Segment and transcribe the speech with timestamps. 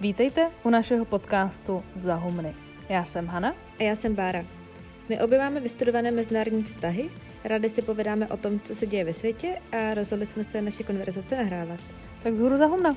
[0.00, 2.54] Vítejte u našeho podcastu Zahumny.
[2.88, 3.54] Já jsem Hana.
[3.78, 4.44] A já jsem Bára.
[5.08, 7.10] My obě máme vystudované mezinárodní vztahy,
[7.44, 10.82] rádi si povedáme o tom, co se děje ve světě a rozhodli jsme se naše
[10.82, 11.80] konverzace nahrávat.
[12.22, 12.96] Tak zhůru Zahumna.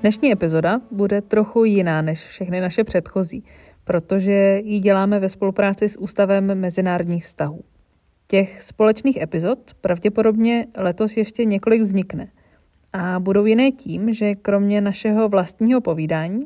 [0.00, 3.44] Dnešní epizoda bude trochu jiná než všechny naše předchozí,
[3.84, 7.64] protože ji děláme ve spolupráci s Ústavem mezinárodních vztahů.
[8.26, 12.28] Těch společných epizod pravděpodobně letos ještě několik vznikne.
[12.92, 16.40] A budou jiné tím, že kromě našeho vlastního povídání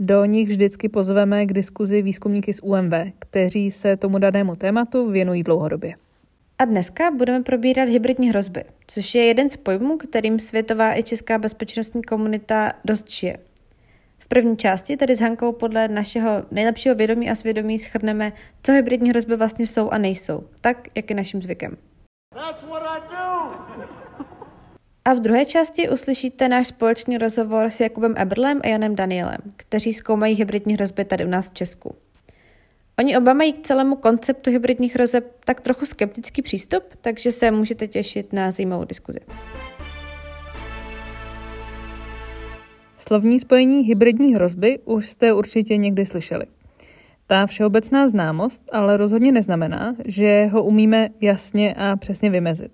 [0.00, 5.42] do nich vždycky pozveme k diskuzi výzkumníky z UMV, kteří se tomu danému tématu věnují
[5.42, 5.94] dlouhodobě.
[6.58, 11.38] A dneska budeme probírat hybridní hrozby, což je jeden z pojmů, kterým světová i česká
[11.38, 13.36] bezpečnostní komunita dost žije.
[14.30, 19.10] V první části, tedy s Hankou podle našeho nejlepšího vědomí a svědomí, schrneme, co hybridní
[19.10, 21.76] hrozby vlastně jsou a nejsou, tak jak je naším zvykem.
[25.04, 29.92] A v druhé části uslyšíte náš společný rozhovor s Jakubem Eberlem a Janem Danielem, kteří
[29.92, 31.94] zkoumají hybridní hrozby tady u nás v Česku.
[32.98, 37.86] Oni oba mají k celému konceptu hybridních hrozeb tak trochu skeptický přístup, takže se můžete
[37.86, 39.20] těšit na zajímavou diskuzi.
[43.00, 46.46] Slovní spojení hybridní hrozby už jste určitě někdy slyšeli.
[47.26, 52.72] Ta všeobecná známost ale rozhodně neznamená, že ho umíme jasně a přesně vymezit.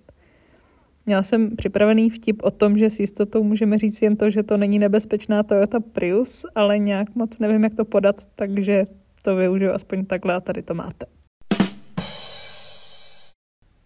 [1.07, 4.57] Měla jsem připravený vtip o tom, že s jistotou můžeme říct jen to, že to
[4.57, 8.85] není nebezpečná Toyota Prius, ale nějak moc nevím, jak to podat, takže
[9.23, 11.07] to využiju aspoň takhle a tady to máte.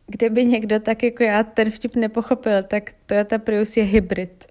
[0.06, 4.44] Kdyby někdo tak jako já ten vtip nepochopil, tak Toyota Prius je hybrid.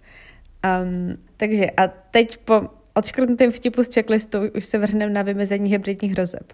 [0.84, 2.62] Um, takže a teď po
[2.94, 6.54] odškrtnutém vtipu z checklistu už se vrhneme na vymezení hybridních hrozeb.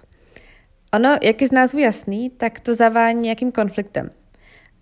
[0.93, 4.09] Ono, jak je z názvu jasný, tak to zavání nějakým konfliktem.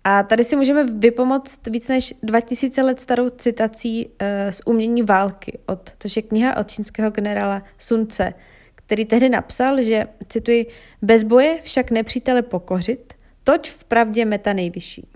[0.04, 4.12] A tady si můžeme vypomoct víc než 2000 let starou citací uh,
[4.50, 8.32] z umění války, od, což je kniha od čínského generála Sun Tse,
[8.74, 10.66] který tehdy napsal, že, cituji,
[11.02, 15.08] bez boje však nepřítele pokořit, toť v pravdě meta nejvyšší.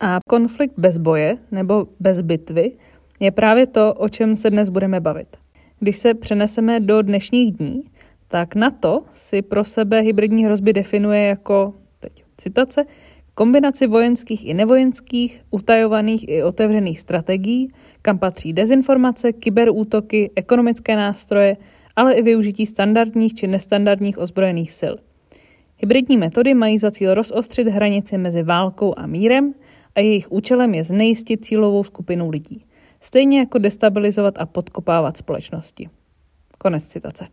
[0.00, 2.72] A konflikt bez boje nebo bez bitvy
[3.20, 5.36] je právě to, o čem se dnes budeme bavit.
[5.80, 7.82] Když se přeneseme do dnešních dní,
[8.28, 12.84] tak na to si pro sebe hybridní hrozby definuje jako, teď citace,
[13.34, 17.72] kombinaci vojenských i nevojenských, utajovaných i otevřených strategií,
[18.02, 21.56] kam patří dezinformace, kyberútoky, ekonomické nástroje,
[21.96, 24.94] ale i využití standardních či nestandardních ozbrojených sil.
[25.76, 29.54] Hybridní metody mají za cíl rozostřit hranici mezi válkou a mírem
[29.94, 32.64] a jejich účelem je znejistit cílovou skupinu lidí
[33.00, 35.90] stejně jako destabilizovat a podkopávat společnosti.
[36.58, 37.28] Konec citace.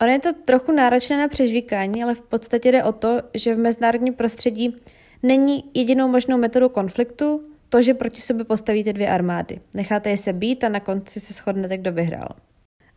[0.00, 3.58] Ono je to trochu náročné na přežvíkání, ale v podstatě jde o to, že v
[3.58, 4.76] mezinárodním prostředí
[5.22, 9.60] není jedinou možnou metodou konfliktu to, že proti sobě postavíte dvě armády.
[9.74, 12.28] Necháte je se být a na konci se shodnete, kdo vyhrál.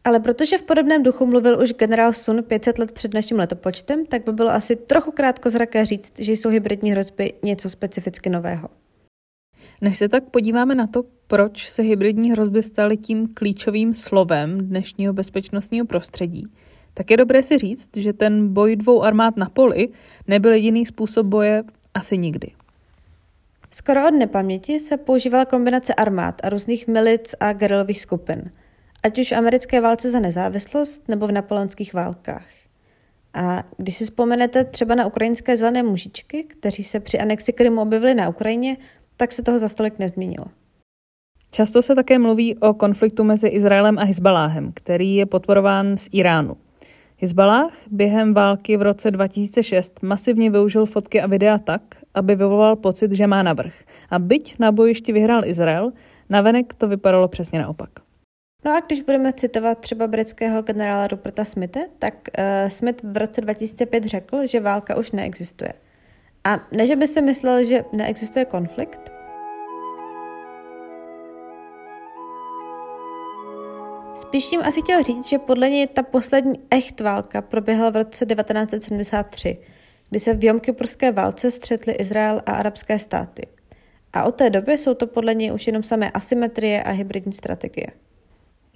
[0.04, 4.26] Ale protože v podobném duchu mluvil už generál Sun 500 let před naším letopočtem, tak
[4.26, 8.70] by bylo asi trochu krátkozraké říct, že jsou hybridní hrozby něco specificky nového.
[9.82, 15.14] Než se tak podíváme na to, proč se hybridní hrozby staly tím klíčovým slovem dnešního
[15.14, 16.48] bezpečnostního prostředí,
[16.94, 19.90] tak je dobré si říct, že ten boj dvou armád na poli
[20.28, 22.52] nebyl jediný způsob boje asi nikdy.
[23.72, 28.52] Skoro od nepaměti se používala kombinace armád a různých milic a gerilových skupin,
[29.04, 32.46] ať už v americké válce za nezávislost nebo v napoleonských válkách.
[33.34, 38.14] A když si vzpomenete třeba na ukrajinské zelené mužičky, kteří se při anexi Krymu objevili
[38.14, 38.78] na Ukrajině,
[39.18, 40.46] tak se toho za stolik nezměnilo.
[41.52, 46.58] Často se také mluví o konfliktu mezi Izraelem a Hezbaláhem, který je podporován z Iránu.
[47.22, 51.82] Hezbalách během války v roce 2006 masivně využil fotky a videa tak,
[52.14, 53.74] aby vyvolal pocit, že má navrh.
[54.10, 55.92] A byť na bojišti vyhrál Izrael,
[56.30, 57.90] navenek to vypadalo přesně naopak.
[58.66, 63.42] No a když budeme citovat třeba britského generála Ruperta Smithe, tak uh, Smith v roce
[63.42, 65.74] 2005 řekl, že válka už neexistuje.
[66.48, 69.12] A ne, že by si myslel, že neexistuje konflikt,
[74.18, 78.26] Spíš tím asi chtěl říct, že podle něj ta poslední echt válka proběhla v roce
[78.26, 79.58] 1973,
[80.10, 83.48] kdy se v Jomkypurské válce střetly Izrael a arabské státy.
[84.14, 87.88] A od té doby jsou to podle něj už jenom samé asymetrie a hybridní strategie.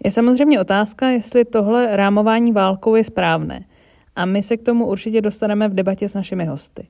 [0.06, 3.65] Je samozřejmě otázka, jestli tohle rámování válkou je správné.
[4.15, 6.88] A my se k tomu určitě dostaneme v debatě s našimi hosty.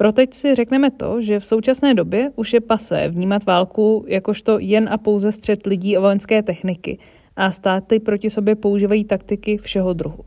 [0.00, 4.88] Proteď si řekneme to, že v současné době už je pase vnímat válku jakožto jen
[4.92, 6.98] a pouze střed lidí a vojenské techniky
[7.36, 10.24] a státy proti sobě používají taktiky všeho druhu.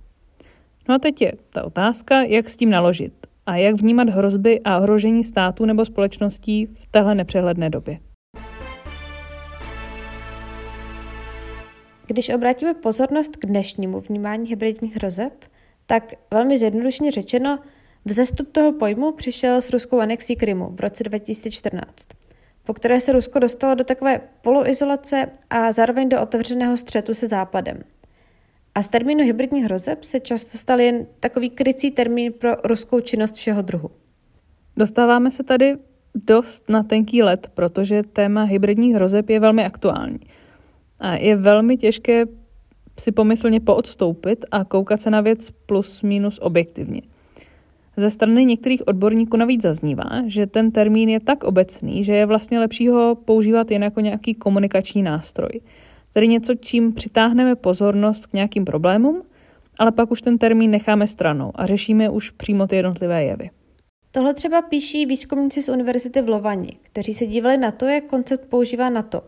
[0.89, 3.13] No a teď je ta otázka, jak s tím naložit
[3.45, 7.99] a jak vnímat hrozby a ohrožení států nebo společností v téhle nepřehledné době.
[12.07, 15.33] Když obrátíme pozornost k dnešnímu vnímání hybridních hrozeb,
[15.85, 17.59] tak velmi zjednodušně řečeno–
[18.05, 22.07] vzestup toho pojmu přišel s ruskou anexí Krymu v roce 2014,
[22.63, 27.83] po které se Rusko dostalo do takové poloizolace a zároveň do otevřeného střetu se Západem.
[28.75, 33.35] A z termínu hybridních hrozeb se často stal jen takový krycí termín pro ruskou činnost
[33.35, 33.91] všeho druhu.
[34.77, 35.77] Dostáváme se tady
[36.15, 40.19] dost na tenký let, protože téma hybridních hrozeb je velmi aktuální.
[40.99, 42.25] A je velmi těžké
[42.99, 47.01] si pomyslně poodstoupit a koukat se na věc plus minus objektivně.
[47.97, 52.59] Ze strany některých odborníků navíc zaznívá, že ten termín je tak obecný, že je vlastně
[52.59, 55.61] lepší ho používat jen jako nějaký komunikační nástroj.
[56.13, 59.21] Tedy něco, čím přitáhneme pozornost k nějakým problémům,
[59.79, 63.49] ale pak už ten termín necháme stranou a řešíme už přímo ty jednotlivé jevy.
[64.11, 68.49] Tohle třeba píší výzkumníci z univerzity v Lovani, kteří se dívali na to, jak koncept
[68.49, 69.21] používá NATO.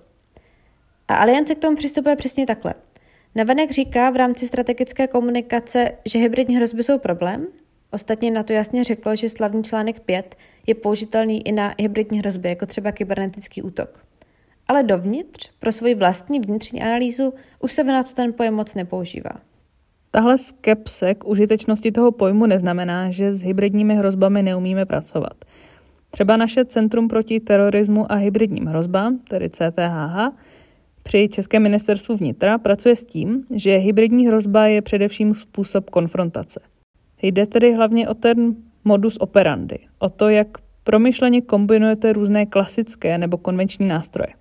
[1.07, 2.73] A Aliance k tomu přistupuje přesně takhle.
[3.35, 7.47] Navenek říká v rámci strategické komunikace, že hybridní hrozby jsou problém.
[7.91, 10.35] Ostatně na to jasně řeklo, že slavný článek 5
[10.67, 14.05] je použitelný i na hybridní hrozby, jako třeba kybernetický útok.
[14.67, 19.31] Ale dovnitř, pro svoji vlastní vnitřní analýzu, už se na to ten pojem moc nepoužívá.
[20.11, 25.45] Tahle skepse k užitečnosti toho pojmu neznamená, že s hybridními hrozbami neumíme pracovat.
[26.11, 30.31] Třeba naše Centrum proti terorismu a hybridním hrozbám, tedy CTHH,
[31.03, 36.59] při Českém ministerstvu vnitra pracuje s tím, že hybridní hrozba je především způsob konfrontace.
[37.25, 40.47] Jde tedy hlavně o ten modus operandi, o to, jak
[40.83, 44.33] promyšleně kombinujete různé klasické nebo konvenční nástroje.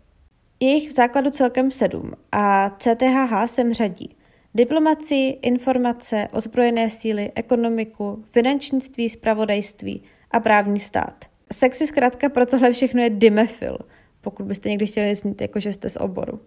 [0.60, 4.16] Je jich v základu celkem sedm a CTHH sem řadí
[4.54, 11.24] diplomaci, informace, ozbrojené síly, ekonomiku, finančnictví, spravodajství a právní stát.
[11.52, 13.78] Sexy zkrátka pro tohle všechno je dimefil,
[14.20, 16.40] pokud byste někdy chtěli znít, jako že jste z oboru.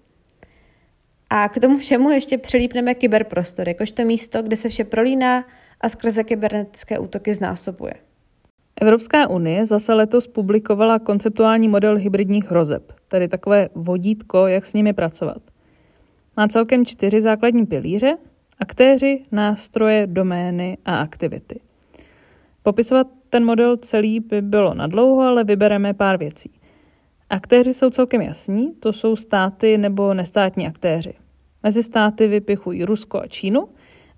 [1.30, 5.46] A k tomu všemu ještě přelípneme kyberprostor, jakožto místo, kde se vše prolíná
[5.82, 7.94] a skrze kybernetické útoky znásobuje.
[8.82, 14.94] Evropská unie zase letos publikovala konceptuální model hybridních hrozeb, tedy takové vodítko, jak s nimi
[14.94, 15.42] pracovat.
[16.38, 18.18] Má celkem čtyři základní pilíře,
[18.60, 21.60] aktéři, nástroje, domény a aktivity.
[22.64, 26.52] Popisovat ten model celý by bylo nadlouho, ale vybereme pár věcí.
[27.30, 31.14] Aktéři jsou celkem jasní, to jsou státy nebo nestátní aktéři.
[31.64, 33.68] Mezi státy vypichují Rusko a Čínu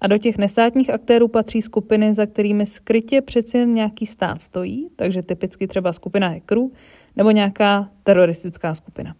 [0.01, 5.21] a do těch nestátních aktérů patří skupiny, za kterými skrytě přeci nějaký stát stojí, takže
[5.21, 6.71] typicky třeba skupina hackerů
[7.15, 9.15] nebo nějaká teroristická skupina.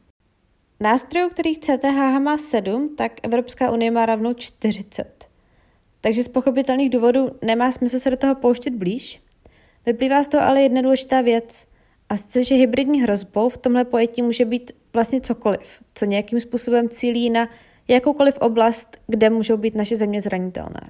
[0.79, 5.29] Nástrojů, kterých CTH má 7, tak Evropská unie má rovnou 40.
[6.01, 9.21] Takže z pochopitelných důvodů nemá smysl se do toho pouštět blíž.
[9.85, 11.67] Vyplývá z toho ale jedna důležitá věc.
[12.09, 16.89] A sice, že hybridní hrozbou v tomhle pojetí může být vlastně cokoliv, co nějakým způsobem
[16.89, 17.49] cílí na
[17.89, 20.81] jakoukoliv oblast, kde můžou být naše země zranitelné.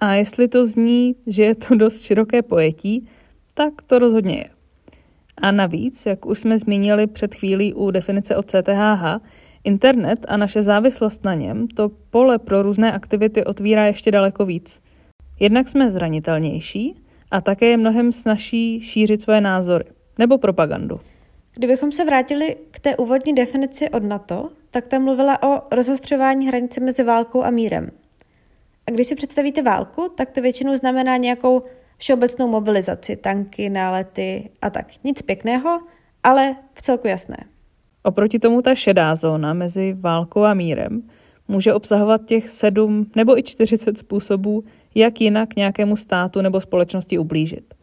[0.00, 3.08] A jestli to zní, že je to dost široké pojetí,
[3.54, 4.50] tak to rozhodně je.
[5.42, 9.20] A navíc, jak už jsme zmínili před chvílí u definice od CTHH,
[9.64, 14.82] internet a naše závislost na něm to pole pro různé aktivity otvírá ještě daleko víc.
[15.40, 16.94] Jednak jsme zranitelnější
[17.30, 19.84] a také je mnohem snažší šířit svoje názory
[20.18, 20.96] nebo propagandu.
[21.54, 26.80] Kdybychom se vrátili k té úvodní definici od NATO, tak tam mluvila o rozostřování hranice
[26.80, 27.90] mezi válkou a mírem.
[28.86, 31.62] A když si představíte válku, tak to většinou znamená nějakou
[31.98, 34.86] všeobecnou mobilizaci, tanky, nálety a tak.
[35.04, 35.80] Nic pěkného,
[36.22, 37.36] ale v celku jasné.
[38.02, 41.02] Oproti tomu ta šedá zóna mezi válkou a mírem
[41.48, 44.64] může obsahovat těch sedm nebo i 40 způsobů,
[44.94, 47.74] jak jinak nějakému státu nebo společnosti ublížit.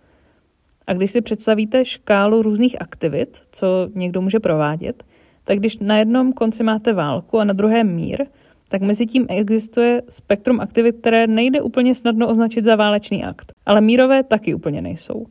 [0.88, 5.04] A když si představíte škálu různých aktivit, co někdo může provádět,
[5.44, 8.26] tak když na jednom konci máte válku a na druhém mír,
[8.70, 13.52] tak mezi tím existuje spektrum aktivit, které nejde úplně snadno označit za válečný akt.
[13.66, 15.26] Ale mírové taky úplně nejsou.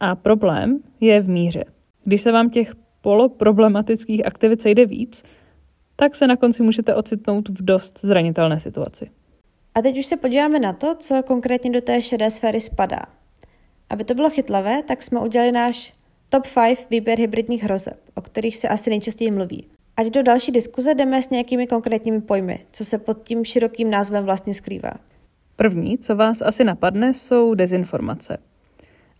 [0.00, 1.64] A problém je v míře.
[2.04, 5.22] Když se vám těch poloproblematických aktivit sejde víc,
[5.96, 9.10] tak se na konci můžete ocitnout v dost zranitelné situaci.
[9.74, 13.02] A teď už se podíváme na to, co konkrétně do té šedé sféry spadá.
[13.90, 15.92] Aby to bylo chytlavé, tak jsme udělali náš
[16.30, 19.66] top 5 výběr hybridních hrozeb, o kterých se asi nejčastěji mluví.
[19.96, 24.24] Ať do další diskuze jdeme s nějakými konkrétními pojmy, co se pod tím širokým názvem
[24.24, 24.92] vlastně skrývá.
[25.56, 28.38] První, co vás asi napadne, jsou dezinformace.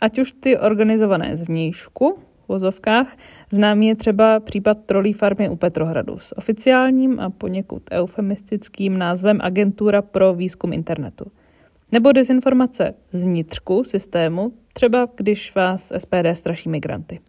[0.00, 3.16] Ať už ty organizované zvnějšku, v vozovkách,
[3.50, 10.02] známý je třeba případ trolí farmy u Petrohradu s oficiálním a poněkud eufemistickým názvem Agentura
[10.02, 11.24] pro výzkum internetu.
[11.92, 17.20] Nebo dezinformace z vnitřku systému, třeba když vás SPD straší migranty.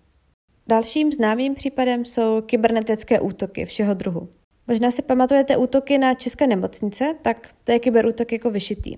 [0.68, 4.30] Dalším známým případem jsou kybernetické útoky všeho druhu.
[4.68, 8.98] Možná si pamatujete útoky na české nemocnice, tak to je kyberútok jako vyšitý.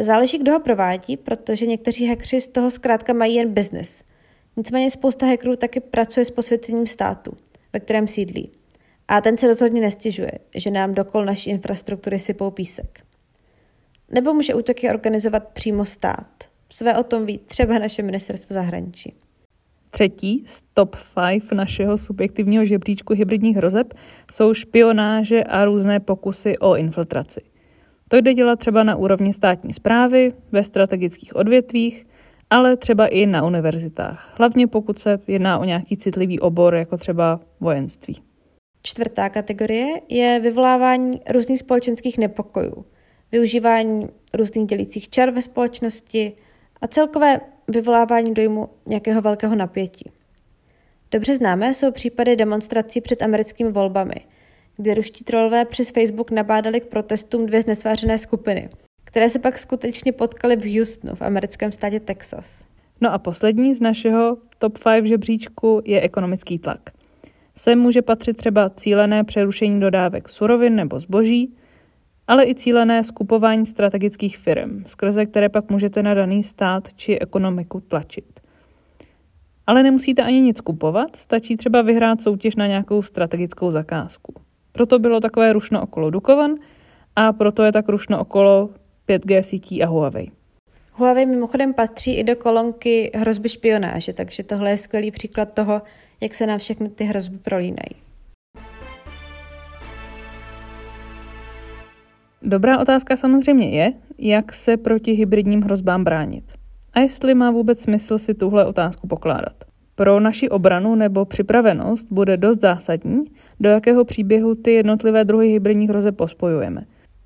[0.00, 4.04] Záleží, kdo ho provádí, protože někteří hackři z toho zkrátka mají jen business.
[4.56, 7.32] Nicméně spousta hackerů taky pracuje s posvěcením státu,
[7.72, 8.50] ve kterém sídlí.
[9.08, 13.05] A ten se rozhodně nestěžuje, že nám dokol naší infrastruktury sypou písek.
[14.10, 16.26] Nebo může útoky organizovat přímo stát.
[16.72, 19.14] Své o tom ví třeba naše ministerstvo zahraničí.
[19.90, 20.96] Třetí z top
[21.40, 23.94] 5 našeho subjektivního žebříčku hybridních hrozeb
[24.30, 27.40] jsou špionáže a různé pokusy o infiltraci.
[28.08, 32.06] To jde dělat třeba na úrovni státní zprávy, ve strategických odvětvích,
[32.50, 34.34] ale třeba i na univerzitách.
[34.38, 38.22] Hlavně pokud se jedná o nějaký citlivý obor, jako třeba vojenství.
[38.82, 42.84] Čtvrtá kategorie je vyvolávání různých společenských nepokojů,
[43.36, 46.32] využívání různých dělících čar ve společnosti
[46.82, 50.10] a celkové vyvolávání dojmu nějakého velkého napětí.
[51.10, 54.14] Dobře známé jsou případy demonstrací před americkými volbami,
[54.76, 58.68] kdy ruští trolové přes Facebook nabádali k protestům dvě znesvářené skupiny,
[59.04, 62.64] které se pak skutečně potkaly v Houstonu, v americkém státě Texas.
[63.00, 66.80] No a poslední z našeho top 5 žebříčku je ekonomický tlak.
[67.54, 71.56] Sem může patřit třeba cílené přerušení dodávek surovin nebo zboží,
[72.26, 77.80] ale i cílené skupování strategických firm, skrze které pak můžete na daný stát či ekonomiku
[77.80, 78.40] tlačit.
[79.66, 84.34] Ale nemusíte ani nic kupovat, stačí třeba vyhrát soutěž na nějakou strategickou zakázku.
[84.72, 86.54] Proto bylo takové rušno okolo Dukovan
[87.16, 88.70] a proto je tak rušno okolo
[89.08, 90.30] 5G sítí a Huawei.
[90.92, 95.82] Huawei mimochodem patří i do kolonky hrozby špionáže, takže tohle je skvělý příklad toho,
[96.20, 98.05] jak se nám všechny ty hrozby prolínají.
[102.48, 106.44] Dobrá otázka samozřejmě je, jak se proti hybridním hrozbám bránit.
[106.92, 109.52] A jestli má vůbec smysl si tuhle otázku pokládat.
[109.94, 113.24] Pro naši obranu nebo připravenost bude dost zásadní,
[113.60, 116.80] do jakého příběhu ty jednotlivé druhy hybridních hrozeb pospojujeme.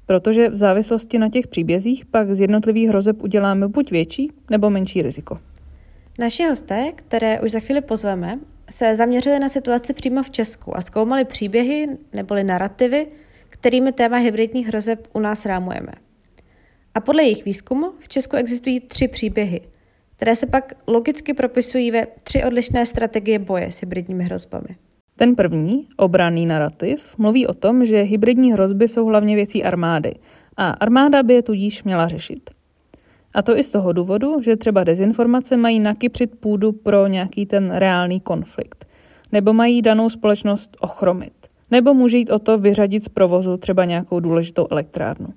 [0.06, 5.02] Protože v závislosti na těch příbězích pak z jednotlivých hrozeb uděláme buď větší nebo menší
[5.02, 5.38] riziko.
[6.18, 8.38] Naši hosté, které už za chvíli pozveme,
[8.70, 13.06] se zaměřili na situaci přímo v Česku a zkoumali příběhy neboli narrativy,
[13.60, 15.92] kterými téma hybridních hrozeb u nás rámujeme.
[16.94, 19.60] A podle jejich výzkumu v Česku existují tři příběhy,
[20.16, 24.76] které se pak logicky propisují ve tři odlišné strategie boje s hybridními hrozbami.
[25.16, 30.14] Ten první, obranný narrativ, mluví o tom, že hybridní hrozby jsou hlavně věcí armády
[30.56, 32.50] a armáda by je tudíž měla řešit.
[33.34, 37.70] A to i z toho důvodu, že třeba dezinformace mají nakypřit půdu pro nějaký ten
[37.70, 38.88] reálný konflikt,
[39.32, 41.39] nebo mají danou společnost ochromit,
[41.70, 45.28] nebo může jít o to vyřadit z provozu třeba nějakou důležitou elektrárnu.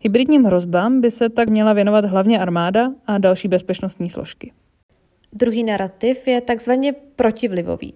[0.00, 4.52] Hybridním hrozbám by se tak měla věnovat hlavně armáda a další bezpečnostní složky.
[5.32, 7.94] Druhý narrativ je takzvaně protivlivový,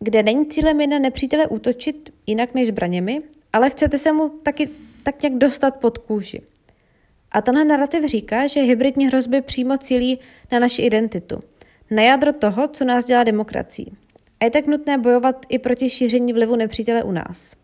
[0.00, 3.18] kde není cílem jen na nepřítele útočit jinak než zbraněmi,
[3.52, 4.68] ale chcete se mu taky
[5.02, 6.42] tak nějak dostat pod kůži.
[7.32, 10.18] A tenhle narrativ říká, že hybridní hrozby přímo cílí
[10.52, 11.40] na naši identitu,
[11.90, 13.92] na jádro toho, co nás dělá demokracií.
[14.40, 17.56] A je tak nutné bojovat i proti šíření vlivu nepřítele u nás.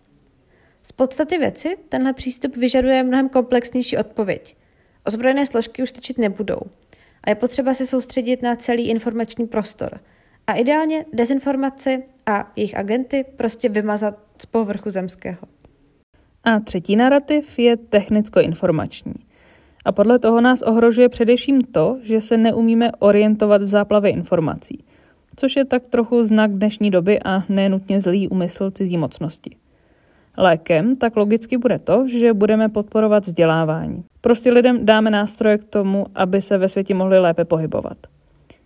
[0.83, 4.57] Z podstaty věci tenhle přístup vyžaduje mnohem komplexnější odpověď.
[5.05, 6.61] Ozbrojené složky už stačit nebudou.
[7.25, 10.01] A je potřeba se soustředit na celý informační prostor.
[10.47, 15.39] A ideálně dezinformace a jejich agenty prostě vymazat z povrchu zemského.
[16.45, 19.15] A třetí narrativ je technicko-informační.
[19.85, 24.85] A podle toho nás ohrožuje především to, že se neumíme orientovat v záplavě informací,
[25.37, 29.57] což je tak trochu znak dnešní doby a nenutně zlý úmysl cizí mocnosti.
[30.39, 34.05] Lékem tak logicky bude to, že budeme podporovat vzdělávání.
[34.21, 37.99] Prostě lidem dáme nástroje k tomu, aby se ve světě mohli lépe pohybovat.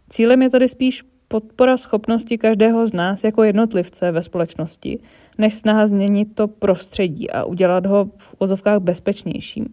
[0.09, 4.99] Cílem je tedy spíš podpora schopnosti každého z nás jako jednotlivce ve společnosti,
[5.39, 9.67] než snaha změnit to prostředí a udělat ho v ozovkách bezpečnějším,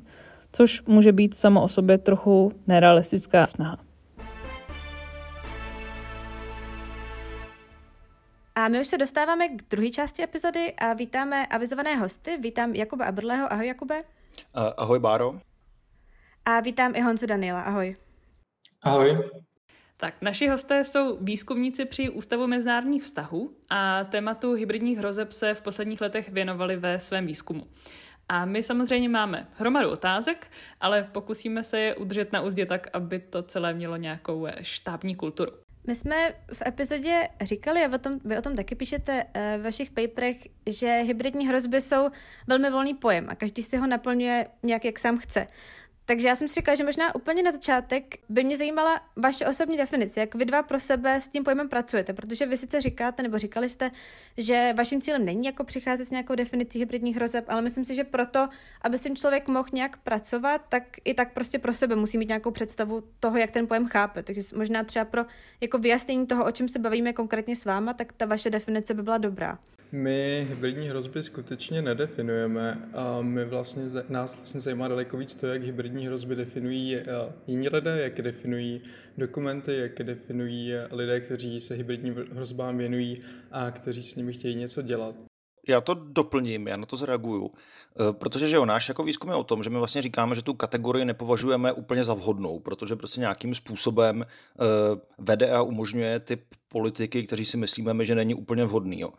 [0.52, 3.78] což může být samo o sobě trochu nerealistická snaha.
[8.56, 12.38] A my už se dostáváme k druhé části epizody a vítáme avizované hosty.
[12.38, 13.54] Vítám Jakuba Abrleho.
[13.54, 14.00] Ahoj, Jakube.
[14.00, 14.04] Uh,
[14.78, 15.40] ahoj, Báro.
[16.46, 17.62] A vítám i Honzu Daniela.
[17.62, 17.96] Ahoj.
[18.84, 19.30] Ahoj.
[19.98, 25.62] Tak, naši hosté jsou výzkumníci při Ústavu mezinárodních vztahů a tématu hybridních hrozeb se v
[25.62, 27.68] posledních letech věnovali ve svém výzkumu.
[28.30, 33.20] A my samozřejmě máme hromadu otázek, ale pokusíme se je udržet na úzdě tak, aby
[33.20, 35.52] to celé mělo nějakou štábní kulturu.
[35.88, 39.64] My jsme v epizodě říkali, a o tom, vy o tom taky píšete eh, ve
[39.64, 42.10] vašich paperech, že hybridní hrozby jsou
[42.48, 45.48] velmi volný pojem a každý si ho naplňuje nějak, jak sám chce.
[46.06, 49.78] Takže já jsem si říkala, že možná úplně na začátek by mě zajímala vaše osobní
[49.78, 53.38] definice, jak vy dva pro sebe s tím pojmem pracujete, protože vy sice říkáte, nebo
[53.38, 53.92] říkali jste,
[54.38, 58.04] že vaším cílem není jako přicházet s nějakou definicí hybridních hrozeb, ale myslím si, že
[58.04, 58.48] proto,
[58.82, 62.28] aby s tím člověk mohl nějak pracovat, tak i tak prostě pro sebe musí mít
[62.28, 64.24] nějakou představu toho, jak ten pojem chápe.
[64.24, 65.26] Takže možná třeba pro
[65.62, 69.04] jako vyjasnění toho, o čem se bavíme konkrétně s váma, tak ta vaše definice by
[69.04, 69.60] byla dobrá.
[69.94, 75.64] My hybridní hrozby skutečně nedefinujeme a my vlastně, nás vlastně zajímá daleko víc to, jak
[75.64, 77.06] hybridní hrozby definují eh,
[77.48, 78.82] jiní lidé, jak je definují
[79.18, 83.22] dokumenty, jak je definují lidé, kteří se hybridním hrozbám věnují
[83.52, 85.16] a kteří s nimi chtějí něco dělat.
[85.68, 89.36] Já to doplním, já na to zareaguju, eh, protože že jo, náš jako výzkum je
[89.36, 93.20] o tom, že my vlastně říkáme, že tu kategorii nepovažujeme úplně za vhodnou, protože prostě
[93.20, 94.66] nějakým způsobem eh,
[95.18, 99.00] vede a umožňuje ty politiky, kteří si myslíme, že není úplně vhodný.
[99.00, 99.10] Jo.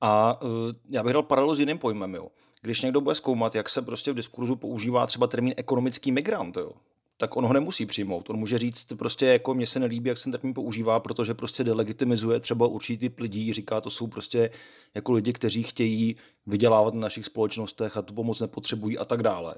[0.00, 0.48] A uh,
[0.90, 2.14] já bych dal paralelu s jiným pojmem.
[2.14, 2.28] Jo.
[2.62, 6.72] Když někdo bude zkoumat, jak se prostě v diskurzu používá třeba termín ekonomický migrant, jo,
[7.16, 8.30] tak on ho nemusí přijmout.
[8.30, 11.64] On může říct, prostě jako mně se nelíbí, jak se ten termín používá, protože prostě
[11.64, 14.50] delegitimizuje třeba určitý typ lidí, říká, to jsou prostě
[14.94, 19.54] jako lidi, kteří chtějí vydělávat na našich společnostech a tu pomoc nepotřebují a tak dále.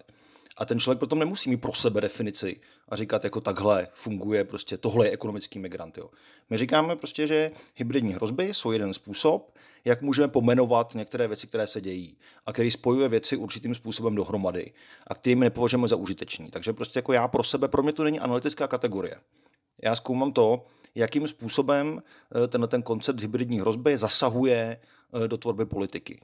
[0.59, 4.77] A ten člověk potom nemusí mít pro sebe definici a říkat jako takhle funguje prostě
[4.77, 5.99] tohle je ekonomický migrant.
[5.99, 6.11] Jo.
[6.51, 11.67] My říkáme prostě, že hybridní hrozby jsou jeden způsob, jak můžeme pomenovat některé věci, které
[11.67, 14.73] se dějí a který spojuje věci určitým způsobem dohromady
[15.07, 16.51] a kterými nepovažujeme za užitečný.
[16.51, 19.17] Takže prostě jako já pro sebe, pro mě to není analytická kategorie.
[19.83, 22.03] Já zkoumám to, jakým způsobem
[22.45, 24.81] eh, tenhle ten koncept hybridní hrozby zasahuje
[25.25, 26.21] eh, do tvorby politiky.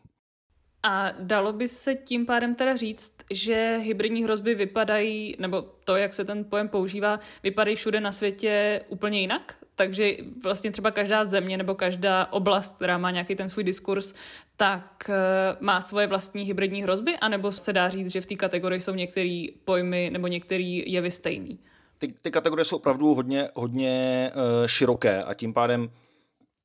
[0.87, 6.15] A dalo by se tím pádem teda říct, že hybridní hrozby vypadají, nebo to, jak
[6.15, 9.57] se ten pojem používá, vypadají všude na světě úplně jinak?
[9.77, 14.15] Takže vlastně třeba každá země nebo každá oblast, která má nějaký ten svůj diskurs,
[14.57, 18.81] tak eh, má svoje vlastní hybridní hrozby, anebo se dá říct, že v té kategorii
[18.81, 21.59] jsou některé pojmy nebo některé jevy stejný?
[21.99, 25.91] Ty, ty kategorie jsou opravdu hodně, hodně uh, široké a tím pádem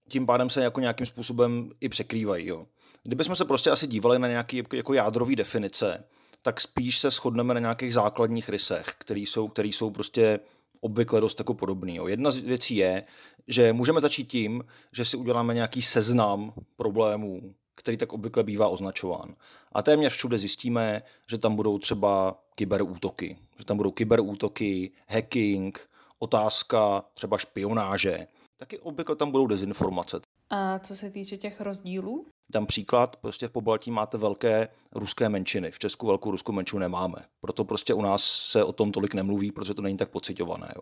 [0.09, 2.47] tím pádem se jako nějakým způsobem i překrývají.
[2.47, 2.65] Jo.
[3.09, 6.03] Kdybychom se prostě asi dívali na nějaké jako, jádrové definice,
[6.41, 10.39] tak spíš se shodneme na nějakých základních rysech, které jsou, který jsou prostě
[10.81, 11.95] obvykle dost jako podobný.
[11.95, 12.07] Jo.
[12.07, 13.03] Jedna z věcí je,
[13.47, 19.35] že můžeme začít tím, že si uděláme nějaký seznam problémů, který tak obvykle bývá označován.
[19.71, 27.03] A téměř všude zjistíme, že tam budou třeba kyberútoky, že tam budou kyberútoky, hacking, otázka
[27.13, 28.27] třeba špionáže.
[28.57, 30.19] Taky obvykle tam budou dezinformace.
[30.49, 32.25] A co se týče těch rozdílů?
[32.49, 37.25] Dám příklad, prostě v Pobaltí máte velké ruské menšiny, v Česku velkou ruskou menšinu nemáme.
[37.41, 40.71] Proto prostě u nás se o tom tolik nemluví, protože to není tak pocitované.
[40.75, 40.81] Jo.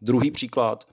[0.00, 0.88] Druhý příklad,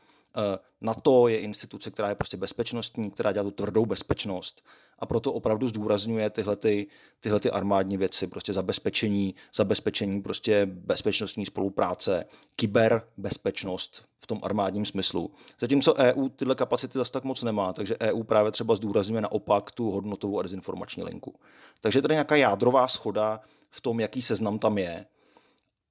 [0.81, 4.65] NATO je instituce, která je prostě bezpečnostní, která dělá tu tvrdou bezpečnost
[4.99, 6.87] a proto opravdu zdůrazňuje tyhle, ty,
[7.19, 15.31] tyhle ty armádní věci, prostě zabezpečení, zabezpečení prostě bezpečnostní spolupráce, kyberbezpečnost v tom armádním smyslu.
[15.59, 19.91] Zatímco EU tyhle kapacity zase tak moc nemá, takže EU právě třeba zdůrazňuje naopak tu
[19.91, 21.35] hodnotovou a dezinformační linku.
[21.81, 25.05] Takže tady nějaká jádrová schoda v tom, jaký seznam tam je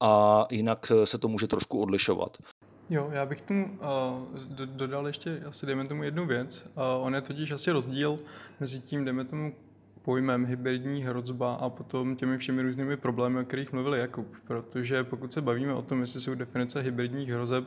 [0.01, 2.37] a jinak se to může trošku odlišovat.
[2.90, 6.66] Jo, já bych tomu uh, dodal ještě asi, dejme tomu jednu věc.
[6.77, 8.18] Uh, on je totiž asi rozdíl
[8.61, 9.55] mezi tím, dejme tomu
[10.03, 14.27] pojmem hybridní hrozba a potom těmi všemi různými problémy, o kterých mluvil Jakub.
[14.47, 17.64] Protože pokud se bavíme o tom, jestli jsou definice hybridních hrozeb,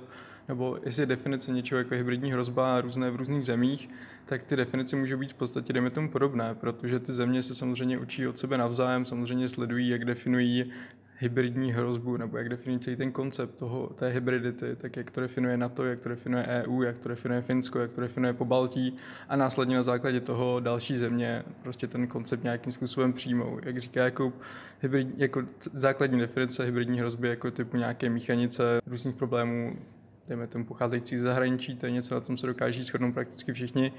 [0.47, 3.89] nebo jestli je definice něčeho jako hybridní hrozba různé v různých zemích,
[4.25, 7.97] tak ty definice můžou být v podstatě, dejme tomu, podobné, protože ty země se samozřejmě
[7.97, 10.71] učí od sebe navzájem, samozřejmě sledují, jak definují
[11.19, 15.57] hybridní hrozbu, nebo jak definuje celý ten koncept toho, té hybridity, tak jak to definuje
[15.57, 18.95] NATO, jak to definuje EU, jak to definuje Finsko, jak to definuje Pobaltí
[19.29, 23.59] a následně na základě toho další země prostě ten koncept nějakým způsobem přijmou.
[23.63, 24.33] Jak říká jako,
[24.81, 29.77] hybrid, jako základní definice hybridní hrozby jako typu nějaké míchanice různých problémů
[30.27, 33.91] dejme tomu pocházející z zahraničí, to je něco, na tom se dokáží shodnout prakticky všichni,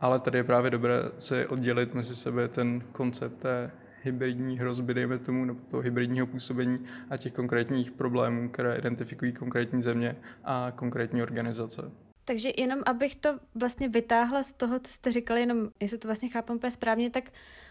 [0.00, 3.70] ale tady je právě dobré se oddělit mezi sebe ten koncept té
[4.02, 6.78] hybridní hrozby, dejme tomu, nebo toho hybridního působení
[7.10, 11.90] a těch konkrétních problémů, které identifikují konkrétní země a konkrétní organizace.
[12.24, 16.28] Takže jenom abych to vlastně vytáhla z toho, co jste říkali, jenom jestli to vlastně
[16.28, 17.24] chápu úplně správně, tak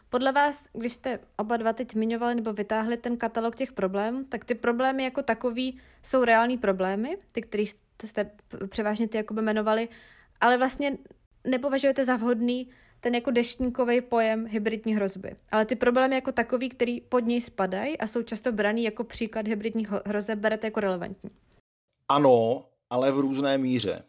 [0.09, 4.45] podle vás, když jste oba dva teď zmiňovali nebo vytáhli ten katalog těch problémů, tak
[4.45, 7.63] ty problémy jako takový jsou reální problémy, ty, které
[8.05, 8.31] jste
[8.69, 9.89] převážně ty jakoby jmenovali,
[10.41, 10.97] ale vlastně
[11.47, 15.35] nepovažujete za vhodný ten jako deštníkový pojem hybridní hrozby.
[15.51, 19.47] Ale ty problémy jako takový, který pod něj spadají a jsou často braný jako příklad
[19.47, 21.29] hybridních hrozeb, berete jako relevantní.
[22.09, 24.03] Ano, ale v různé míře.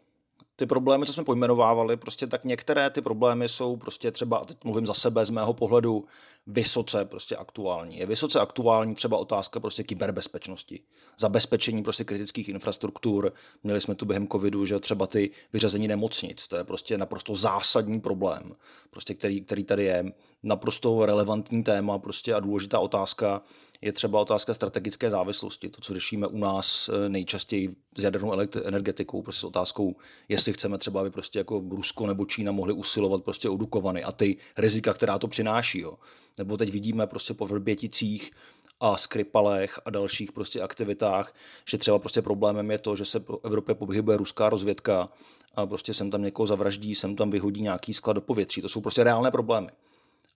[0.61, 4.57] Ty problémy, co jsme pojmenovávali, prostě tak některé ty problémy jsou prostě třeba, a teď
[4.63, 6.05] mluvím za sebe, z mého pohledu,
[6.47, 7.97] vysoce prostě aktuální.
[7.97, 10.79] Je vysoce aktuální třeba otázka prostě kyberbezpečnosti,
[11.19, 13.33] zabezpečení prostě kritických infrastruktur.
[13.63, 17.99] Měli jsme tu během covidu, že třeba ty vyřazení nemocnic, to je prostě naprosto zásadní
[18.01, 18.55] problém,
[18.89, 23.41] prostě který, který tady je naprosto relevantní téma prostě a důležitá otázka
[23.81, 29.21] je třeba otázka strategické závislosti, to, co řešíme u nás eh, nejčastěji s jadernou energetikou,
[29.21, 29.95] prostě s otázkou,
[30.29, 34.11] jestli chceme třeba, aby prostě jako Rusko nebo Čína mohli usilovat prostě o Dukovany a
[34.11, 35.79] ty rizika, která to přináší.
[35.79, 35.93] Jo.
[36.37, 38.31] Nebo teď vidíme prostě po Vrběticích
[38.79, 41.35] a Skripalech a dalších prostě aktivitách,
[41.69, 45.09] že třeba prostě problémem je to, že se po Evropě pohybuje ruská rozvědka
[45.55, 48.61] a prostě sem tam někoho zavraždí, sem tam vyhodí nějaký sklad do povětří.
[48.61, 49.67] To jsou prostě reálné problémy.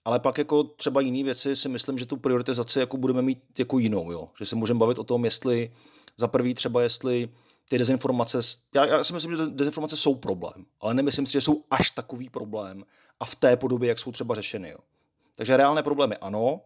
[0.06, 3.80] Ale pak jako třeba jiné věci si myslím, že tu prioritizaci jako budeme mít jako
[3.80, 4.28] jinou, jo?
[4.40, 5.72] že se můžeme bavit o tom, jestli
[6.18, 7.30] za prvý třeba jestli
[7.70, 8.40] ty dezinformace,
[8.76, 12.30] já, já si myslím, že dezinformace jsou problém, ale nemyslím si, že jsou až takový
[12.30, 12.84] problém
[13.20, 14.70] a v té podobě, jak jsou třeba řešeny.
[14.70, 14.78] Jo.
[15.36, 16.62] Takže reálné problémy ano,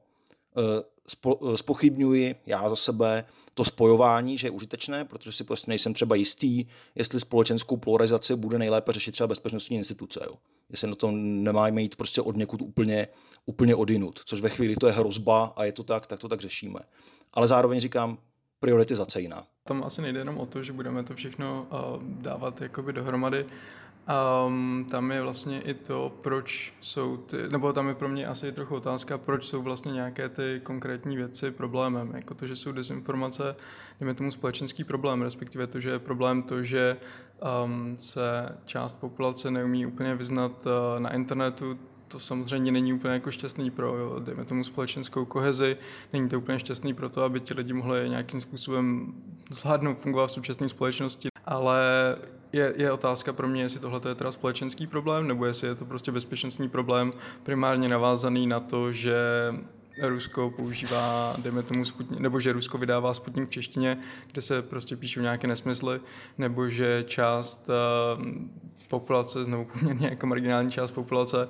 [1.56, 6.66] spochybňuji já za sebe to spojování, že je užitečné, protože si prostě nejsem třeba jistý,
[6.96, 10.20] jestli společenskou polarizaci bude nejlépe řešit třeba bezpečnostní instituce.
[10.26, 10.36] Jo.
[10.70, 13.08] Jestli na to nemáme jít prostě od někud úplně,
[13.46, 16.42] úplně odinut, což ve chvíli to je hrozba a je to tak, tak to tak
[16.42, 16.80] řešíme.
[17.34, 18.18] Ale zároveň říkám,
[18.60, 19.46] prioritizace jiná.
[19.64, 23.46] Tam asi nejde jenom o to, že budeme to všechno uh, dávat jakoby dohromady,
[24.10, 28.52] Um, tam je vlastně i to, proč jsou ty, nebo tam je pro mě asi
[28.52, 32.12] trochu otázka, proč jsou vlastně nějaké ty konkrétní věci problémem.
[32.16, 33.56] Jako to, že jsou dezinformace,
[34.08, 36.98] je tomu společenský problém, respektive to, že je problém to, že
[37.64, 43.32] um, se část populace neumí úplně vyznat uh, na internetu, to samozřejmě není úplně jako
[43.32, 45.78] šťastný pro, dejme tomu, společenskou kohezi,
[46.14, 49.14] není to úplně šťastný pro to, aby ti lidi mohli nějakým způsobem
[49.52, 51.82] zvládnout fungovat v současné společnosti, ale
[52.54, 55.86] je, je otázka pro mě, jestli tohle je teda společenský problém, nebo jestli je to
[55.86, 59.16] prostě bezpečnostní problém primárně navázaný na to, že
[60.02, 63.98] Rusko používá, dejme tomu Sputnik, nebo že Rusko vydává Sputnik v češtině,
[64.32, 66.00] kde se prostě píšou nějaké nesmysly,
[66.38, 67.70] nebo že část
[68.18, 68.26] uh,
[68.90, 71.50] populace, nebo poměrně jako marginální část populace,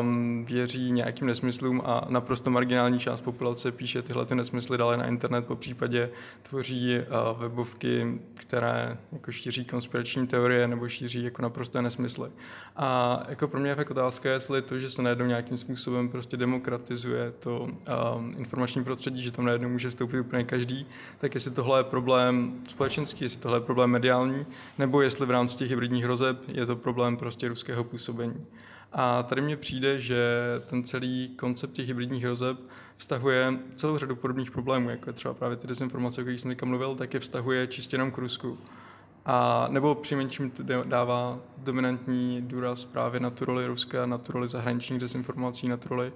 [0.00, 5.06] um, věří nějakým nesmyslům a naprosto marginální část populace píše tyhle ty nesmysly dále na
[5.06, 6.10] internet, po případě
[6.42, 12.30] tvoří uh, webovky, které jako šíří konspirační teorie nebo šíří jako naprosté nesmysly.
[12.76, 16.36] A jako pro mě je fakt otázka, jestli to, že se najednou nějakým způsobem prostě
[16.36, 20.86] demokratizuje to um, informační prostředí, že tam najednou může vstoupit úplně každý,
[21.18, 24.46] tak jestli tohle je problém společenský, jestli tohle je problém mediální,
[24.78, 28.46] nebo jestli v rámci těch hybridních hrozeb je to problém prostě ruského působení.
[28.92, 30.18] A tady mně přijde, že
[30.66, 32.58] ten celý koncept těch hybridních hrozeb
[32.96, 36.66] vztahuje celou řadu podobných problémů, jako je třeba právě ty dezinformace, o kterých jsem teďka
[36.66, 38.58] mluvil, tak je vztahuje čistě jenom k Rusku.
[39.26, 40.52] A nebo přinejmenším
[40.84, 45.88] dává dominantní důraz právě na tu roli Ruska, na tu roli zahraničních dezinformací, na tu
[45.88, 46.12] roli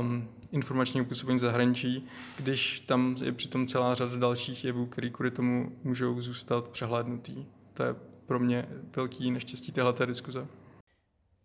[0.00, 2.06] um, informačního působení zahraničí,
[2.38, 7.44] když tam je přitom celá řada dalších jevů, které kvůli tomu můžou zůstat přehlédnutý.
[7.74, 7.94] To je
[8.26, 10.46] pro mě velký neštěstí téhleté diskuze.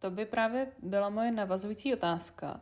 [0.03, 2.59] To by právě byla moje navazující otázka.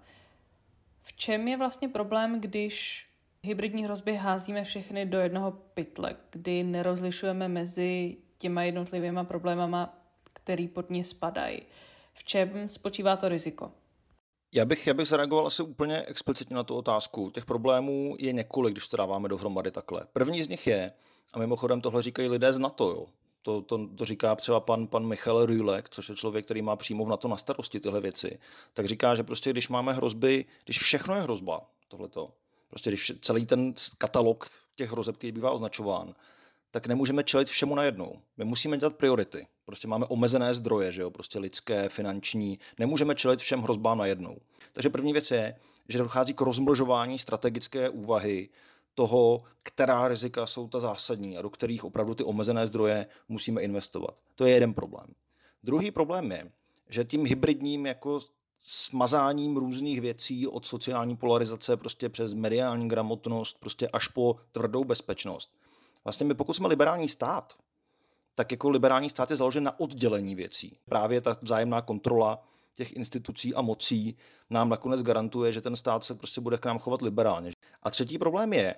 [1.01, 3.06] V čem je vlastně problém, když
[3.43, 9.97] hybridní hrozby házíme všechny do jednoho pytle, kdy nerozlišujeme mezi těma jednotlivými problémama,
[10.34, 11.62] který pod ně spadají?
[12.13, 13.71] V čem spočívá to riziko?
[14.51, 17.30] Já bych, já bych zareagoval asi úplně explicitně na tu otázku.
[17.30, 20.01] Těch problémů je několik, když to dáváme dohromady takhle.
[20.13, 20.91] První z nich je,
[21.34, 23.06] a mimochodem tohle říkají lidé z NATO, jo,
[23.41, 27.10] to, to, to říká třeba pan, pan Michal Rühlek, což je člověk, který má přímo
[27.10, 28.39] na to na starosti tyhle věci,
[28.73, 32.34] tak říká, že prostě když máme hrozby, když všechno je hrozba, tohleto,
[32.69, 36.15] prostě když celý ten katalog těch hrozeb, který bývá označován,
[36.71, 38.19] tak nemůžeme čelit všemu najednou.
[38.38, 39.47] My musíme dělat priority.
[39.65, 42.60] Prostě máme omezené zdroje, že jo, prostě lidské, finanční.
[42.80, 44.38] Nemůžeme čelit všem hrozbám najednou.
[44.71, 45.56] Takže první věc je,
[45.89, 48.49] že dochází k rozmnožování strategické úvahy
[48.95, 54.15] toho, která rizika jsou ta zásadní a do kterých opravdu ty omezené zdroje musíme investovat.
[54.36, 55.08] To je jeden problém.
[55.63, 56.51] Druhý problém je,
[56.89, 58.19] že tím hybridním jako
[58.60, 65.51] smazáním různých věcí od sociální polarizace prostě přes mediální gramotnost prostě až po tvrdou bezpečnost.
[66.04, 67.54] Vlastně my pokud jsme liberální stát,
[68.36, 70.77] tak jako liberální stát je založen na oddělení věcí.
[70.86, 72.43] Právě ta vzájemná kontrola
[72.75, 74.17] těch institucí a mocí
[74.49, 77.51] nám nakonec garantuje, že ten stát se prostě bude k nám chovat liberálně.
[77.84, 78.76] A třetí problém je,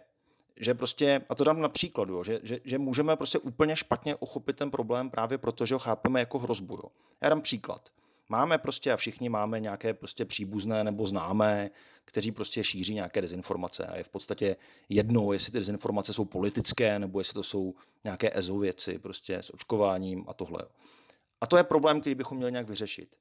[0.57, 4.55] že prostě, a to dám na příkladu, že, že, že můžeme prostě úplně špatně uchopit
[4.55, 6.73] ten problém právě proto, že ho chápeme jako hrozbu.
[6.73, 6.89] Jo.
[7.21, 7.89] Já dám příklad.
[8.29, 11.69] Máme prostě a všichni máme nějaké prostě příbuzné nebo známé,
[12.05, 14.55] kteří prostě šíří nějaké dezinformace a je v podstatě
[14.89, 19.53] jedno, jestli ty dezinformace jsou politické nebo jestli to jsou nějaké EZO věci prostě s
[19.53, 20.59] očkováním a tohle.
[21.41, 23.15] A to je problém, který bychom měli nějak vyřešit.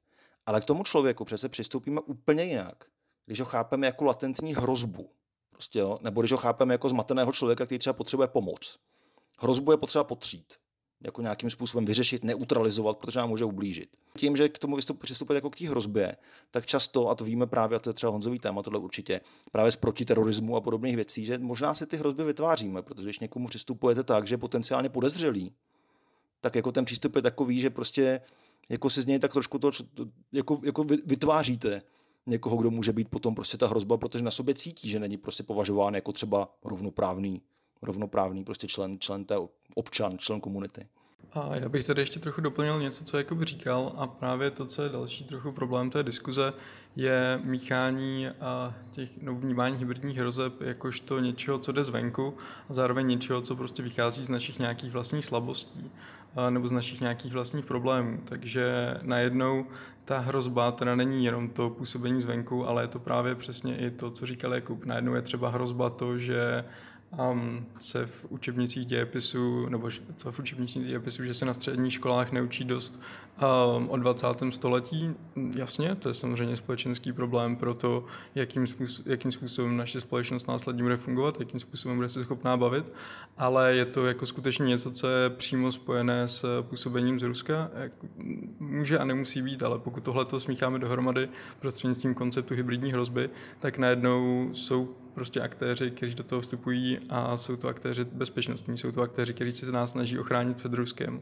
[0.45, 2.85] Ale k tomu člověku přece přistoupíme úplně jinak,
[3.25, 5.09] když ho chápeme jako latentní hrozbu.
[5.53, 5.99] Prostě, jo?
[6.01, 8.79] Nebo když ho chápeme jako zmateného člověka, který třeba potřebuje pomoc.
[9.39, 10.53] Hrozbu je potřeba potřít
[11.03, 13.89] jako nějakým způsobem vyřešit, neutralizovat, protože nám může ublížit.
[14.17, 16.15] Tím, že k tomu přistupuje jako k té hrozbě,
[16.51, 19.71] tak často, a to víme právě, a to je třeba Honzový téma, tohle určitě, právě
[19.71, 24.03] z protiterorismu a podobných věcí, že možná si ty hrozby vytváříme, protože když někomu přistupujete
[24.03, 25.51] tak, že je potenciálně podezřelý,
[26.41, 28.21] tak jako ten přístup je takový, že prostě
[28.69, 29.71] jako si z něj tak trošku to,
[30.31, 31.81] jako, jako vytváříte
[32.25, 35.43] někoho, kdo může být potom prostě ta hrozba, protože na sobě cítí, že není prostě
[35.43, 37.41] považován jako třeba rovnoprávný
[37.83, 39.35] rovnoprávný prostě člen, člen té
[39.75, 40.87] občan, člen komunity.
[41.33, 44.83] A já bych tady ještě trochu doplnil něco, co Jakub říkal a právě to, co
[44.83, 46.53] je další trochu problém té diskuze,
[46.95, 52.37] je míchání a těch no, vnímání hybridních hrozeb jakožto něčeho, co jde zvenku
[52.69, 55.91] a zároveň něčeho, co prostě vychází z našich nějakých vlastních slabostí
[56.35, 58.19] a, nebo z našich nějakých vlastních problémů.
[58.25, 59.65] Takže najednou
[60.05, 64.11] ta hrozba teda není jenom to působení zvenku, ale je to právě přesně i to,
[64.11, 64.85] co říkal Jakub.
[64.85, 66.63] Najednou je třeba hrozba to, že
[67.31, 72.31] um, se v učebnicích dějepisu, nebo co v učebnicích dějepisu, že se na středních školách
[72.31, 73.01] neučí dost
[73.77, 74.27] um, o 20.
[74.49, 75.13] století.
[75.55, 80.83] Jasně, to je samozřejmě společenský problém pro to, jakým, způsob, jakým způsobem naše společnost následně
[80.83, 82.85] bude fungovat, jakým způsobem bude se schopná bavit,
[83.37, 87.71] ale je to jako skutečně něco, co je přímo spojené s působením z Ruska.
[88.59, 93.77] Může a nemusí být, ale pokud tohle to smícháme dohromady prostřednictvím konceptu hybridní hrozby, tak
[93.77, 99.01] najednou jsou prostě aktéři, kteří do toho vstupují a jsou to aktéři bezpečnostní, jsou to
[99.01, 101.21] aktéři, kteří se nás snaží ochránit před Ruskem.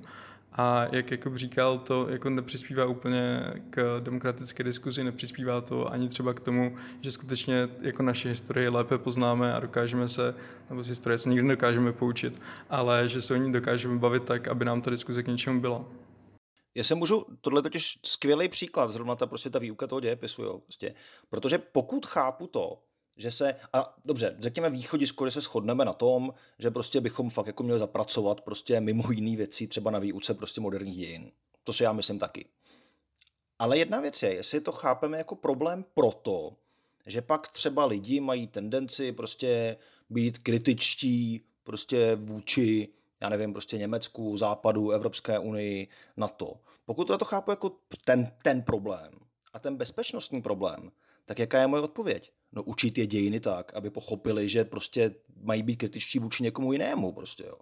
[0.54, 6.34] A jak Jakub říkal, to jako nepřispívá úplně k demokratické diskuzi, nepřispívá to ani třeba
[6.34, 10.36] k tomu, že skutečně jako naše historie lépe poznáme a dokážeme se,
[10.70, 14.48] nebo z historie se nikdy nedokážeme poučit, ale že se o ní dokážeme bavit tak,
[14.48, 15.86] aby nám ta diskuze k něčemu byla.
[16.76, 20.44] Já se můžu, tohle je totiž skvělý příklad, zrovna ta prostě ta výuka toho dějepisu,
[20.44, 20.94] jo, prostě.
[21.30, 22.84] Protože pokud chápu to,
[23.22, 27.48] že se, a dobře, řekněme východisko, že se shodneme na tom, že prostě bychom fakt
[27.48, 31.32] jako měli zapracovat prostě mimo jiné věci, třeba na výuce prostě moderních dějin.
[31.64, 32.46] To si já myslím taky.
[33.60, 36.56] Ale jedna věc je, jestli to chápeme jako problém proto,
[37.06, 39.78] že pak třeba lidi mají tendenci prostě
[40.10, 42.90] být kritičtí prostě vůči,
[43.22, 46.54] já nevím, prostě Německu, Západu, Evropské unii, NATO.
[46.86, 47.72] Pokud to, to chápu jako
[48.06, 49.14] ten, ten problém
[49.54, 50.92] a ten bezpečnostní problém,
[51.26, 52.32] tak jaká je moje odpověď?
[52.52, 57.12] No, učit je dějiny tak, aby pochopili, že prostě mají být kritičtí vůči někomu jinému.
[57.12, 57.58] Prostě, jo.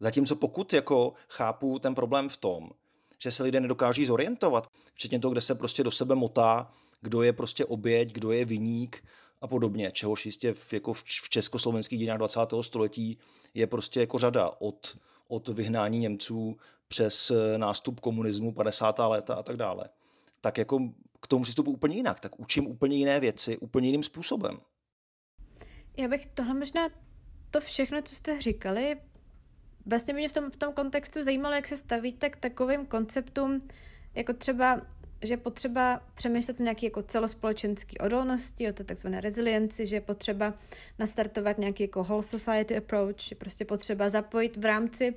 [0.00, 2.70] Zatímco pokud jako chápu ten problém v tom,
[3.18, 7.32] že se lidé nedokáží zorientovat, včetně toho, kde se prostě do sebe motá, kdo je
[7.32, 9.04] prostě oběť, kdo je viník
[9.40, 12.40] a podobně, čehož jistě v, jako v, československých dějinách 20.
[12.60, 13.18] století
[13.54, 14.98] je prostě jako řada od,
[15.28, 16.56] od vyhnání Němců
[16.88, 18.98] přes nástup komunismu 50.
[18.98, 19.88] léta a tak dále.
[20.46, 20.78] Tak jako
[21.20, 24.60] k tomu přístupu úplně jinak, tak učím úplně jiné věci, úplně jiným způsobem.
[25.96, 26.88] Já bych tohle možná
[27.50, 28.96] to všechno, co jste říkali,
[29.86, 33.68] vlastně mě v tom, v tom kontextu zajímalo, jak se stavíte k takovým konceptům,
[34.14, 34.80] jako třeba,
[35.22, 40.54] že potřeba přemýšlet nějaké jako celospolečenské odolnosti, o to takzvané rezilienci, že je potřeba
[40.98, 45.14] nastartovat nějaký jako whole society approach, že prostě potřeba zapojit v rámci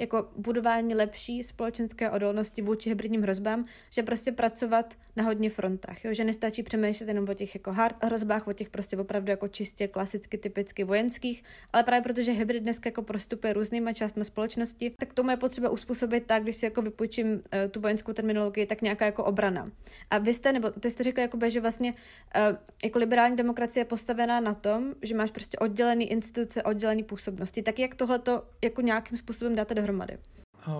[0.00, 6.14] jako budování lepší společenské odolnosti vůči hybridním hrozbám, že prostě pracovat na hodně frontách, jo?
[6.14, 9.88] že nestačí přemýšlet jenom o těch jako hard hrozbách, o těch prostě opravdu jako čistě
[9.88, 15.30] klasicky, typicky vojenských, ale právě protože hybrid dneska jako prostupuje různýma částmi společnosti, tak tomu
[15.30, 19.24] je potřeba uspůsobit tak, když si jako vypůjčím uh, tu vojenskou terminologii, tak nějaká jako
[19.24, 19.70] obrana.
[20.10, 23.84] A vy jste, nebo ty jste řekli, jakoby, že vlastně uh, jako liberální demokracie je
[23.84, 27.62] postavená na tom, že máš prostě oddělený instituce, oddělený působnosti.
[27.62, 29.89] Tak jak tohle to jako nějakým způsobem dáte dohromady?
[29.90, 30.18] Dohromady?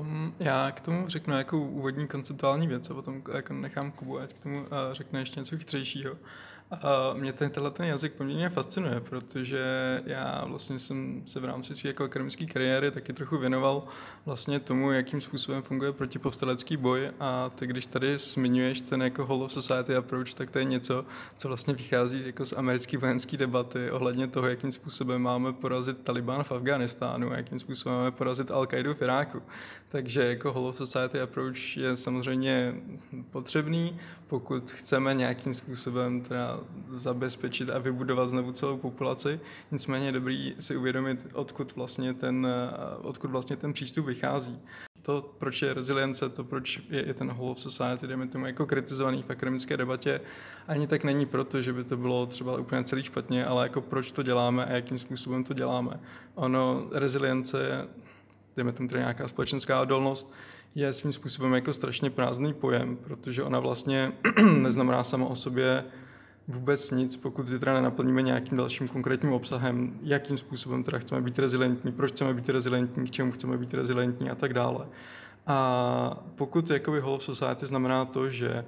[0.00, 4.32] Um, já k tomu řeknu jako úvodní konceptuální věc a potom jako nechám Kubu, ať
[4.32, 6.16] k tomu uh, řekne ještě něco chytřejšího.
[6.70, 9.64] A mě ten, tenhle ten jazyk poměrně fascinuje, protože
[10.06, 13.82] já vlastně jsem se v rámci své jako akademické kariéry taky trochu věnoval
[14.26, 19.44] vlastně tomu, jakým způsobem funguje protipovstalecký boj a ty, když tady zmiňuješ ten jako whole
[19.44, 21.04] of society approach, tak to je něco,
[21.36, 26.44] co vlastně vychází jako z americké vojenské debaty ohledně toho, jakým způsobem máme porazit Taliban
[26.44, 29.42] v Afganistánu, jakým způsobem máme porazit Al-Qaidu v Iráku.
[29.88, 32.74] Takže jako whole of society approach je samozřejmě
[33.30, 39.40] potřebný, pokud chceme nějakým způsobem teda zabezpečit a vybudovat znovu celou populaci.
[39.70, 42.46] Nicméně je dobrý si uvědomit, odkud vlastně ten,
[43.02, 44.60] odkud vlastně ten přístup vychází.
[45.02, 48.66] To, proč je rezilience, to, proč je i ten whole of society, dejme tomu, jako
[48.66, 50.20] kritizovaný v akademické debatě,
[50.68, 54.12] ani tak není proto, že by to bylo třeba úplně celý špatně, ale jako proč
[54.12, 56.00] to děláme a jakým způsobem to děláme.
[56.34, 57.88] Ono, rezilience,
[58.56, 60.34] dejme tomu nějaká společenská odolnost,
[60.74, 64.12] je svým způsobem jako strašně prázdný pojem, protože ona vlastně
[64.58, 65.84] neznamená sama o sobě
[66.50, 71.38] vůbec nic, pokud ji teda nenaplníme nějakým dalším konkrétním obsahem, jakým způsobem teda chceme být
[71.38, 74.86] rezilentní, proč chceme být rezilentní, k čemu chceme být rezilentní a tak dále.
[75.46, 78.64] A pokud jakoby Whole of Society znamená to, že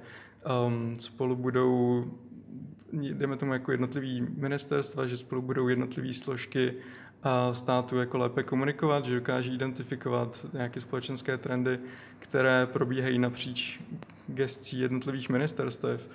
[0.67, 2.05] um, spolu budou,
[2.93, 6.73] jdeme tomu jako jednotlivý ministerstva, že spolu budou jednotlivé složky
[7.53, 11.79] státu jako lépe komunikovat, že dokáží identifikovat nějaké společenské trendy,
[12.19, 13.79] které probíhají napříč
[14.27, 16.09] gestcí jednotlivých ministerstev,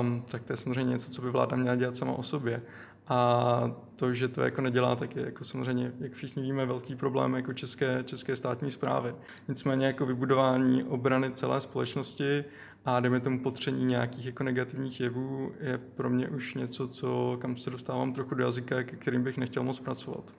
[0.00, 2.62] um, tak to je samozřejmě něco, co by vláda měla dělat sama o sobě.
[3.08, 7.34] A to, že to jako nedělá, tak je jako samozřejmě, jak všichni víme, velký problém
[7.34, 9.14] jako české, české státní zprávy.
[9.48, 12.44] Nicméně jako vybudování obrany celé společnosti
[12.84, 17.56] a dejme tomu potření nějakých jako negativních jevů je pro mě už něco, co, kam
[17.56, 20.34] se dostávám trochu do jazyka, ke kterým bych nechtěl moc pracovat.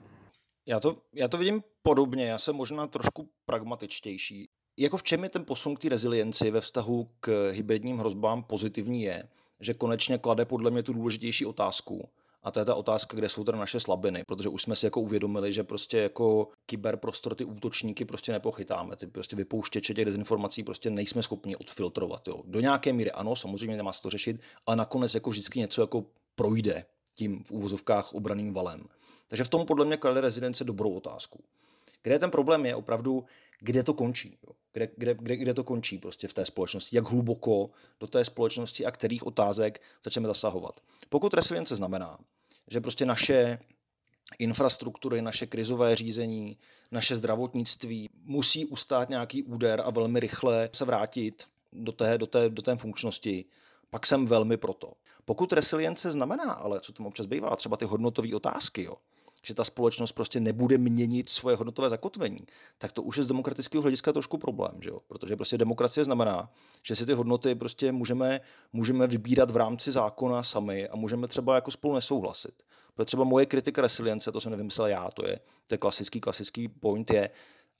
[0.66, 4.48] Já to, já to vidím podobně, já jsem možná trošku pragmatičtější.
[4.76, 9.02] Jako v čem je ten posun k té rezilienci ve vztahu k hybridním hrozbám pozitivní
[9.02, 9.28] je,
[9.60, 12.08] že konečně klade podle mě tu důležitější otázku,
[12.44, 15.00] a to je ta otázka, kde jsou teda naše slabiny, protože už jsme si jako
[15.00, 18.96] uvědomili, že prostě jako kyberprostor ty útočníky prostě nepochytáme.
[18.96, 22.28] Ty prostě vypouštěče těch dezinformací prostě nejsme schopni odfiltrovat.
[22.28, 22.42] Jo.
[22.44, 26.04] Do nějaké míry ano, samozřejmě nemá se to řešit, ale nakonec jako vždycky něco jako
[26.34, 26.84] projde
[27.14, 28.84] tím v úvozovkách obraným valem.
[29.28, 31.44] Takže v tom podle mě klade rezidence dobrou otázku.
[32.02, 33.24] Kde ten problém je opravdu,
[33.60, 34.38] kde to končí.
[34.46, 34.54] Jo?
[34.74, 38.86] Kde, kde, kde, kde to končí prostě v té společnosti, jak hluboko do té společnosti
[38.86, 40.80] a kterých otázek začneme zasahovat.
[41.08, 42.18] Pokud resilience znamená,
[42.70, 43.58] že prostě naše
[44.38, 46.58] infrastruktury, naše krizové řízení,
[46.90, 52.48] naše zdravotnictví musí ustát nějaký úder a velmi rychle se vrátit do té, do té,
[52.48, 53.44] do té funkčnosti,
[53.90, 54.92] pak jsem velmi proto.
[55.24, 58.94] Pokud resilience znamená, ale co tam občas bývá, třeba ty hodnotové otázky, jo,
[59.42, 62.38] že ta společnost prostě nebude měnit svoje hodnotové zakotvení,
[62.78, 65.00] tak to už je z demokratického hlediska trošku problém, že jo?
[65.06, 68.40] protože prostě demokracie znamená, že si ty hodnoty prostě můžeme,
[68.72, 72.62] můžeme vybírat v rámci zákona sami a můžeme třeba jako spolu nesouhlasit.
[72.94, 76.68] Protože třeba moje kritika resilience, to jsem nevymyslel já, to je, to je klasický, klasický
[76.68, 77.30] point je,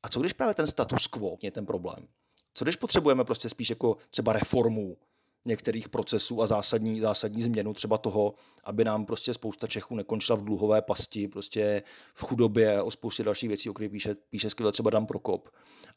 [0.03, 2.09] a co když právě ten status quo je ten problém?
[2.55, 4.97] Co když potřebujeme prostě spíš jako třeba reformu,
[5.44, 10.44] některých procesů a zásadní, zásadní změnu třeba toho, aby nám prostě spousta Čechů nekončila v
[10.44, 11.83] dluhové pasti, prostě
[12.14, 15.48] v chudobě o spoustě dalších věcí, o kterých píše, píše skvěle třeba Dan Prokop.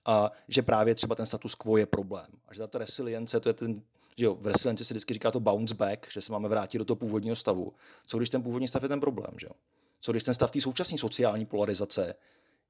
[0.06, 2.28] A že právě třeba ten status quo je problém.
[2.48, 3.74] A že ta resilience, to je ten,
[4.18, 6.86] že jo, v resilienci se vždycky říká to bounce back, že se máme vrátit do
[6.86, 7.74] toho původního stavu.
[8.06, 9.54] Co když ten původní stav je ten problém, že jo?
[10.02, 12.14] Co když ten stav té současné sociální polarizace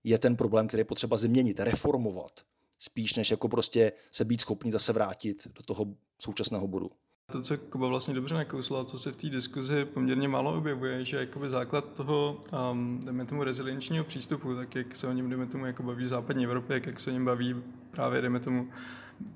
[0.03, 2.41] je ten problém, který je potřeba změnit, reformovat
[2.79, 5.85] spíš než jako prostě se být schopný zase vrátit do toho
[6.21, 6.89] současného bodu.
[7.31, 11.17] To, co Kuba vlastně dobře nakousla, co se v té diskuzi poměrně málo objevuje, že
[11.17, 15.65] jakoby základ toho, um, dejme tomu, rezilienčního přístupu, tak jak se o něm, dejme tomu,
[15.65, 17.55] jako baví v západní Evropě, jak se o něm baví
[17.91, 18.69] právě, dejme tomu,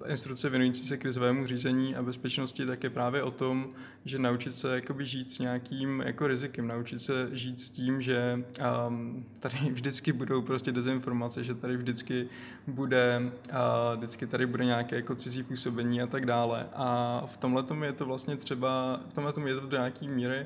[0.08, 3.70] instrukce věnující se krizovému řízení a bezpečnosti, tak je právě o tom,
[4.06, 8.44] že naučit se jakoby žít s nějakým jako rizikem, naučit se žít s tím, že
[8.88, 12.30] um, tady vždycky budou prostě dezinformace, že tady vždycky
[12.68, 16.68] bude, uh, vždycky tady bude nějaké jako cizí působení a tak dále.
[16.74, 20.46] A v tomhle je to vlastně třeba, v tomhle je to do nějaké míry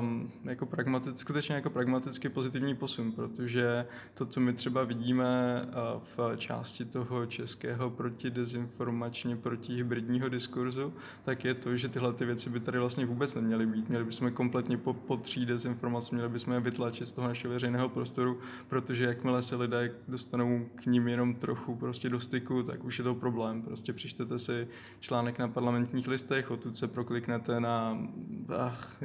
[0.00, 6.02] um, jako pragmatic, skutečně jako pragmaticky pozitivní posun, protože to, co my třeba vidíme uh,
[6.16, 10.92] v části toho českého protidezinformačně protihybridního diskurzu,
[11.24, 13.88] tak je to, že tyhle ty věci by tady vlastně vůbec neměly být.
[13.88, 18.38] Měli bychom kompletně po, potří dezinformace, měli bychom je vytlačit z toho našeho veřejného prostoru,
[18.68, 23.04] protože jakmile se lidé dostanou k ním jenom trochu prostě do styku, tak už je
[23.04, 23.62] to problém.
[23.62, 24.68] Prostě přičtete si
[25.00, 27.98] článek na parlamentních listech, odtud se prokliknete na
[28.58, 29.02] ach,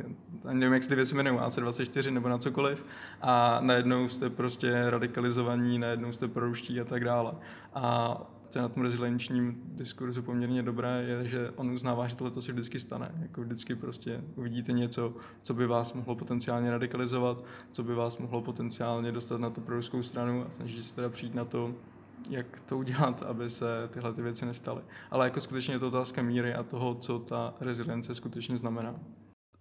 [0.64, 2.86] nevím, jak se ty věci jmenují, AC24 nebo na cokoliv,
[3.22, 7.34] a najednou jste prostě radikalizovaní, najednou jste proruští a tak dále.
[7.74, 8.18] A
[8.50, 12.52] co je na tom rezilienčním diskurzu poměrně dobré, je, že on uznává, že tohle se
[12.52, 13.12] vždycky stane.
[13.22, 18.42] Jako vždycky prostě uvidíte něco, co by vás mohlo potenciálně radikalizovat, co by vás mohlo
[18.42, 21.76] potenciálně dostat na tu proruskou stranu a snažíte se teda přijít na to,
[22.30, 24.82] jak to udělat, aby se tyhle ty věci nestaly.
[25.12, 28.96] Ale jako skutečně je to otázka míry a toho, co ta rezilience skutečně znamená.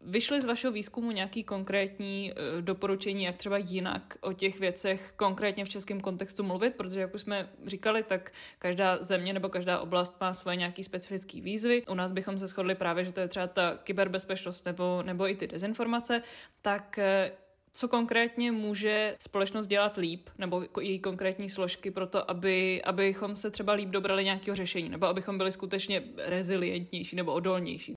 [0.04, 5.64] Vyšly z vašeho výzkumu nějaký konkrétní uh, doporučení, jak třeba jinak o těch věcech konkrétně
[5.64, 10.20] v českém kontextu mluvit, protože jak už jsme říkali, tak každá země nebo každá oblast
[10.20, 11.82] má svoje nějaký specifické výzvy.
[11.86, 15.36] U nás bychom se shodli právě, že to je třeba ta kyberbezpečnost nebo, nebo i
[15.36, 16.22] ty dezinformace,
[16.62, 17.36] tak uh,
[17.72, 23.50] co konkrétně může společnost dělat líp, nebo její konkrétní složky pro to, aby, abychom se
[23.50, 27.94] třeba líp dobrali nějakého řešení, nebo abychom byli skutečně rezilientnější nebo odolnější?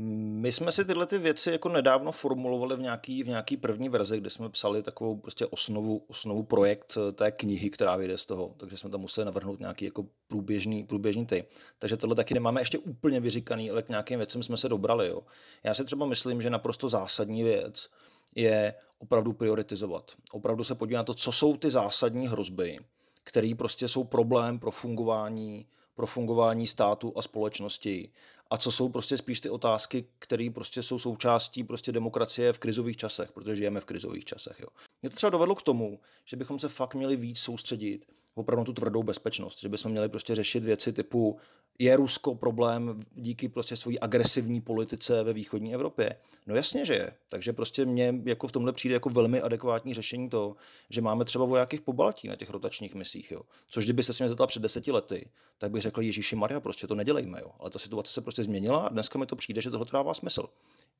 [0.00, 4.16] My jsme si tyhle ty věci jako nedávno formulovali v nějaký, v nějaký první verzi,
[4.16, 8.54] kde jsme psali takovou prostě osnovu, osnovu projekt eh, té knihy, která vyjde z toho,
[8.56, 11.44] takže jsme tam museli navrhnout nějaký jako průběžný, průběžný ty.
[11.78, 15.08] Takže tohle taky nemáme ještě úplně vyříkaný, ale k nějakým věcem jsme se dobrali.
[15.08, 15.20] Jo.
[15.64, 17.88] Já si třeba myslím, že naprosto zásadní věc
[18.34, 20.12] je opravdu prioritizovat.
[20.32, 22.78] Opravdu se podívat na to, co jsou ty zásadní hrozby,
[23.24, 25.66] které prostě jsou problém pro fungování
[25.98, 28.10] pro fungování státu a společnosti
[28.50, 32.96] a co jsou prostě spíš ty otázky, které prostě jsou součástí prostě demokracie v krizových
[32.96, 34.60] časech, protože žijeme v krizových časech.
[34.60, 34.68] Jo.
[35.02, 38.06] Mě to třeba dovedlo k tomu, že bychom se fakt měli víc soustředit
[38.38, 41.38] opravdu tu tvrdou bezpečnost, že bychom měli prostě řešit věci typu
[41.78, 46.16] je Rusko problém díky prostě své agresivní politice ve východní Evropě?
[46.46, 47.12] No jasně, že je.
[47.28, 50.56] Takže prostě mně jako v tomhle přijde jako velmi adekvátní řešení to,
[50.90, 53.30] že máme třeba vojáky v Pobaltí na těch rotačních misích.
[53.30, 53.40] Jo.
[53.68, 56.86] Což kdyby se s mě zeptal před deseti lety, tak bych řekl Ježíši Maria, prostě
[56.86, 57.40] to nedělejme.
[57.40, 57.50] Jo.
[57.58, 60.48] Ale ta situace se prostě změnila a dneska mi to přijde, že tohle dává smysl.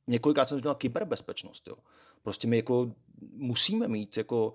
[0.07, 1.69] Několikrát jsem zmínil kyberbezpečnost.
[1.69, 1.75] Jo.
[2.23, 2.93] Prostě my jako
[3.33, 4.55] musíme mít jako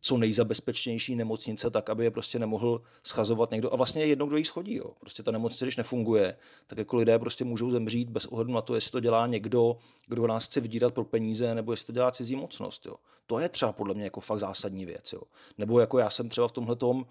[0.00, 3.72] co nejzabezpečnější nemocnice, tak aby je prostě nemohl schazovat někdo.
[3.72, 4.74] A vlastně jedno, kdo jí schodí.
[4.74, 4.90] Jo.
[5.00, 8.74] Prostě ta nemocnice, když nefunguje, tak jako lidé prostě můžou zemřít bez ohledu na to,
[8.74, 9.76] jestli to dělá někdo,
[10.06, 12.86] kdo nás chce vydírat pro peníze, nebo jestli to dělá cizí mocnost.
[12.86, 12.94] Jo.
[13.26, 15.12] To je třeba podle mě jako fakt zásadní věc.
[15.12, 15.22] Jo.
[15.58, 17.06] Nebo jako já jsem třeba v tomhle tom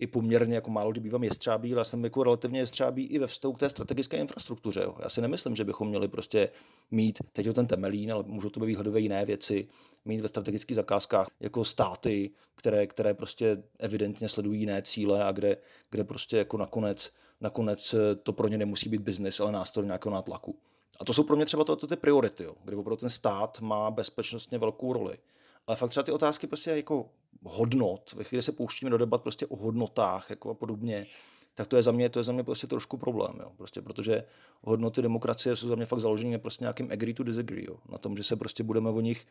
[0.00, 3.54] i poměrně jako málo kdy bývám jestřábí, ale jsem jako relativně jestřábí i ve vztahu
[3.54, 4.80] k té strategické infrastruktuře.
[4.80, 4.96] Jo.
[5.02, 6.48] Já si nemyslím, že bychom měli prostě
[6.90, 9.68] mít, teď ten temelín, ale můžou to být výhledové jiné věci,
[10.04, 15.56] mít ve strategických zakázkách jako státy, které, které prostě evidentně sledují jiné cíle a kde,
[15.90, 20.56] kde prostě jako nakonec, nakonec to pro ně nemusí být biznis, ale nástroj nějakého nátlaku.
[21.00, 23.60] A to jsou pro mě třeba to, to ty priority, jo, kde opravdu ten stát
[23.60, 25.18] má bezpečnostně velkou roli.
[25.66, 27.10] Ale fakt třeba ty otázky prostě jako
[27.42, 31.06] hodnot, ve chvíli se pouštíme do debat prostě o hodnotách jako a podobně,
[31.54, 33.52] tak to je za mě, to je za mě prostě trošku problém, jo.
[33.56, 34.24] Prostě protože
[34.60, 37.76] hodnoty demokracie jsou za mě fakt založené prostě nějakým agree to disagree, jo.
[37.88, 39.26] na tom, že se prostě budeme o nich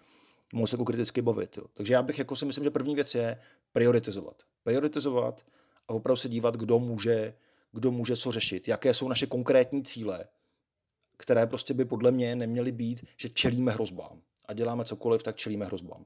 [0.53, 1.57] moc jako kriticky bavit.
[1.57, 1.63] Jo.
[1.73, 3.39] Takže já bych jako si myslím, že první věc je
[3.73, 4.43] prioritizovat.
[4.63, 5.45] Prioritizovat
[5.87, 7.33] a opravdu se dívat, kdo může,
[7.71, 10.25] kdo může co řešit, jaké jsou naše konkrétní cíle,
[11.17, 14.21] které prostě by podle mě neměly být, že čelíme hrozbám.
[14.45, 16.05] A děláme cokoliv, tak čelíme hrozbám.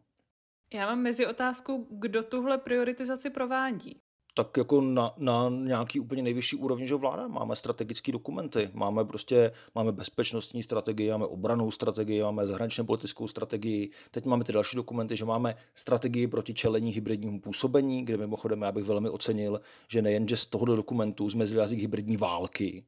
[0.73, 3.99] Já mám mezi otázku, kdo tuhle prioritizaci provádí.
[4.35, 7.27] Tak jako na, na nějaký úplně nejvyšší úrovni, že vláda?
[7.27, 13.91] Máme strategické dokumenty, máme prostě, máme bezpečnostní strategii, máme obranou strategii, máme zahraničně politickou strategii,
[14.11, 18.71] teď máme ty další dokumenty, že máme strategii proti čelení hybridnímu působení, kde mimochodem já
[18.71, 22.83] bych velmi ocenil, že nejen, že z tohoto dokumentu zmizely jazyk hybridní války,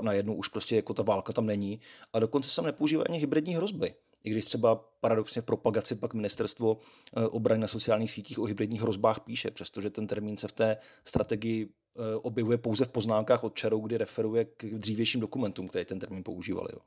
[0.00, 1.80] na jednu už prostě jako ta válka tam není,
[2.12, 3.94] a dokonce se tam nepoužívají ani hybridní hrozby
[4.24, 6.78] i když třeba paradoxně v propagaci pak ministerstvo
[7.16, 10.76] eh, obrany na sociálních sítích o hybridních hrozbách píše, přestože ten termín se v té
[11.04, 15.98] strategii eh, objevuje pouze v poznámkách od Čarou, kdy referuje k dřívějším dokumentům, které ten
[15.98, 16.68] termín používali.
[16.72, 16.78] Jo.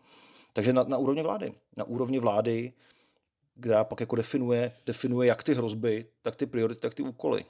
[0.54, 1.54] Takže na, na úrovni vlády.
[1.78, 2.74] Na úrovni vlády,
[3.60, 7.46] která pak jako definuje, definuje jak ty hrozby, tak ty priority, tak ty úkoly.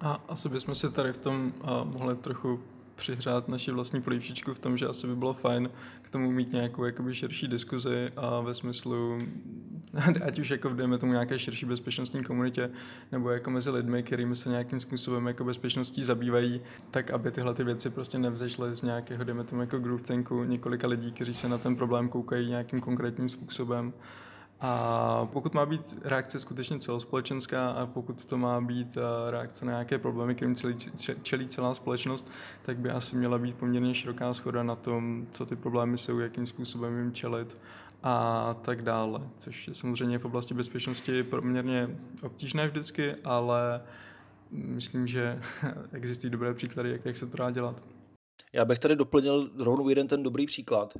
[0.00, 2.60] A asi bychom se tady v tom uh, mohli trochu
[2.96, 5.70] přihřát naši vlastní polívčičku v tom, že asi by bylo fajn
[6.02, 9.18] k tomu mít nějakou jakoby širší diskuzi a ve smyslu,
[10.26, 12.70] ať už jako dejme tomu nějaké širší bezpečnostní komunitě,
[13.12, 17.64] nebo jako mezi lidmi, kterými se nějakým způsobem jako bezpečností zabývají, tak aby tyhle ty
[17.64, 21.76] věci prostě nevzešly z nějakého, dejme tomu jako groupthinku několika lidí, kteří se na ten
[21.76, 23.92] problém koukají nějakým konkrétním způsobem
[24.66, 29.72] a pokud má být reakce skutečně celospolečenská a pokud to má být eh, reakce na
[29.72, 30.76] nějaké problémy, kterým celý,
[31.22, 32.30] čelí celá společnost,
[32.62, 36.46] tak by asi měla být poměrně široká schoda na tom, co ty problémy jsou, jakým
[36.46, 37.56] způsobem jim čelit
[38.02, 39.20] a tak dále.
[39.38, 41.88] Což je samozřejmě v oblasti bezpečnosti poměrně
[42.22, 43.80] obtížné vždycky, ale
[44.50, 45.42] myslím, že
[45.92, 47.82] existují dobré příklady, jak, jak se to dá dělat.
[48.52, 50.94] Já bych tady doplnil rovnou jeden ten dobrý příklad,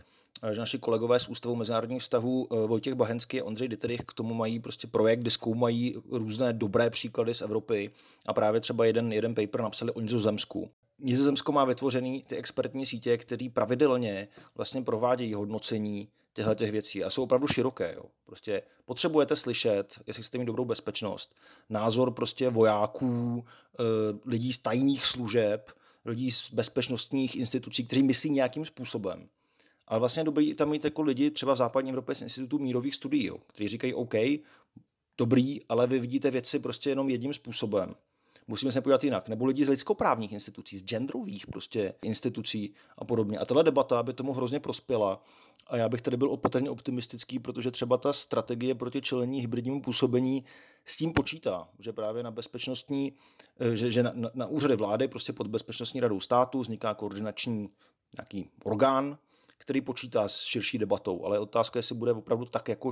[0.52, 4.34] že naši kolegové z Ústavu mezinárodních vztahů eh, Vojtěch Bahenský a Ondřej Dieterich k tomu
[4.34, 7.90] mají prostě projekt, kde zkoumají různé dobré příklady z Evropy
[8.26, 10.70] a právě třeba jeden, jeden paper napsali o Nizozemsku.
[10.98, 17.10] Nizozemsko má vytvořený ty expertní sítě, které pravidelně vlastně provádějí hodnocení těchto těch věcí a
[17.10, 17.94] jsou opravdu široké.
[17.96, 18.02] Jo.
[18.26, 21.34] Prostě potřebujete slyšet, jestli chcete mít dobrou bezpečnost,
[21.70, 23.82] názor prostě vojáků, eh,
[24.26, 25.70] lidí z tajných služeb,
[26.04, 29.28] lidí z bezpečnostních institucí, kteří myslí nějakým způsobem.
[29.86, 33.26] Ale vlastně dobrý tam mít jako lidi třeba v západní Evropě z institutu mírových studií,
[33.26, 34.14] jo, kteří říkají OK,
[35.18, 37.94] dobrý, ale vy vidíte věci prostě jenom jedním způsobem.
[38.48, 39.28] Musíme se podívat jinak.
[39.28, 43.38] Nebo lidi z lidskoprávních institucí, z genderových prostě institucí a podobně.
[43.38, 45.22] A tahle debata by tomu hrozně prospěla.
[45.66, 50.44] A já bych tady byl opatrně optimistický, protože třeba ta strategie proti čelení hybridnímu působení
[50.84, 53.12] s tím počítá, že právě na bezpečnostní,
[53.60, 57.68] eh, že, že na, na, úřady vlády, prostě pod bezpečnostní radou státu vzniká koordinační
[58.18, 59.18] nějaký orgán,
[59.58, 62.90] který počítá s širší debatou, ale otázka je, jestli bude opravdu tak jako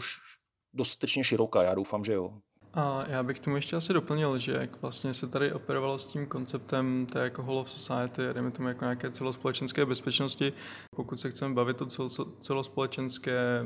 [0.75, 1.63] dostatečně široká.
[1.63, 2.39] Já doufám, že jo.
[2.75, 6.27] A já bych tomu ještě asi doplnil, že jak vlastně se tady operovalo s tím
[6.27, 10.53] konceptem té jako whole of society, dejme tomu jako nějaké celospolečenské bezpečnosti,
[10.97, 11.87] pokud se chceme bavit o
[12.41, 13.65] celospolečenské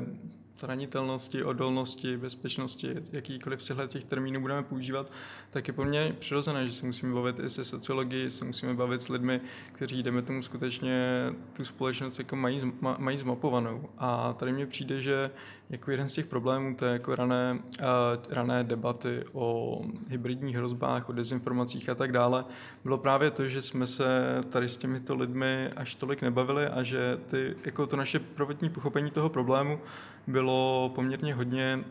[0.59, 5.11] zranitelnosti, odolnosti, bezpečnosti, jakýkoliv přehled těch termínů budeme používat,
[5.49, 9.01] tak je pro mě přirozené, že se musíme bavit i se sociologií, se musíme bavit
[9.01, 9.41] s lidmi,
[9.71, 12.61] kteří, jdeme tomu, skutečně tu společnost jako mají,
[12.97, 13.89] mají zmapovanou.
[13.97, 15.31] A tady mně přijde, že
[15.69, 17.87] jako jeden z těch problémů to je jako rané, uh,
[18.29, 22.45] rané debaty o hybridních hrozbách, o dezinformacích a tak dále,
[22.83, 24.05] bylo právě to, že jsme se
[24.49, 29.11] tady s těmito lidmi až tolik nebavili a že ty, jako to naše prvotní pochopení
[29.11, 29.79] toho problému
[30.27, 30.46] bylo
[30.95, 31.83] poměrně hodně,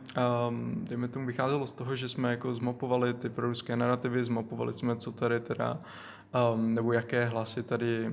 [0.49, 4.97] um, dejme tomu, vycházelo z toho, že jsme jako zmapovali ty proruské narrativy, zmapovali jsme,
[4.97, 5.79] co tady teda,
[6.55, 8.11] um, nebo jaké hlasy tady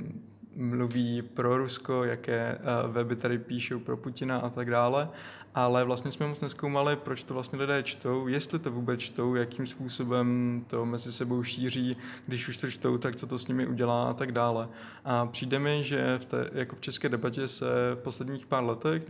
[0.55, 5.09] mluví pro Rusko, jaké uh, weby tady píšou pro Putina a tak dále,
[5.55, 9.67] ale vlastně jsme moc neskoumali, proč to vlastně lidé čtou, jestli to vůbec čtou, jakým
[9.67, 11.97] způsobem to mezi sebou šíří,
[12.27, 14.69] když už to čtou, tak co to s nimi udělá a tak dále.
[15.05, 19.03] A přijde mi, že v té, jako v české debatě se v posledních pár letech,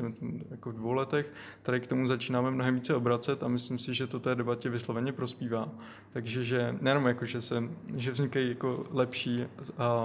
[0.51, 1.33] jako v dvou letech,
[1.63, 5.13] tady k tomu začínáme mnohem více obracet a myslím si, že to té debatě vysloveně
[5.13, 5.69] prospívá.
[6.13, 7.63] Takže že nejenom jako, že, se,
[7.95, 9.45] že vznikají jako lepší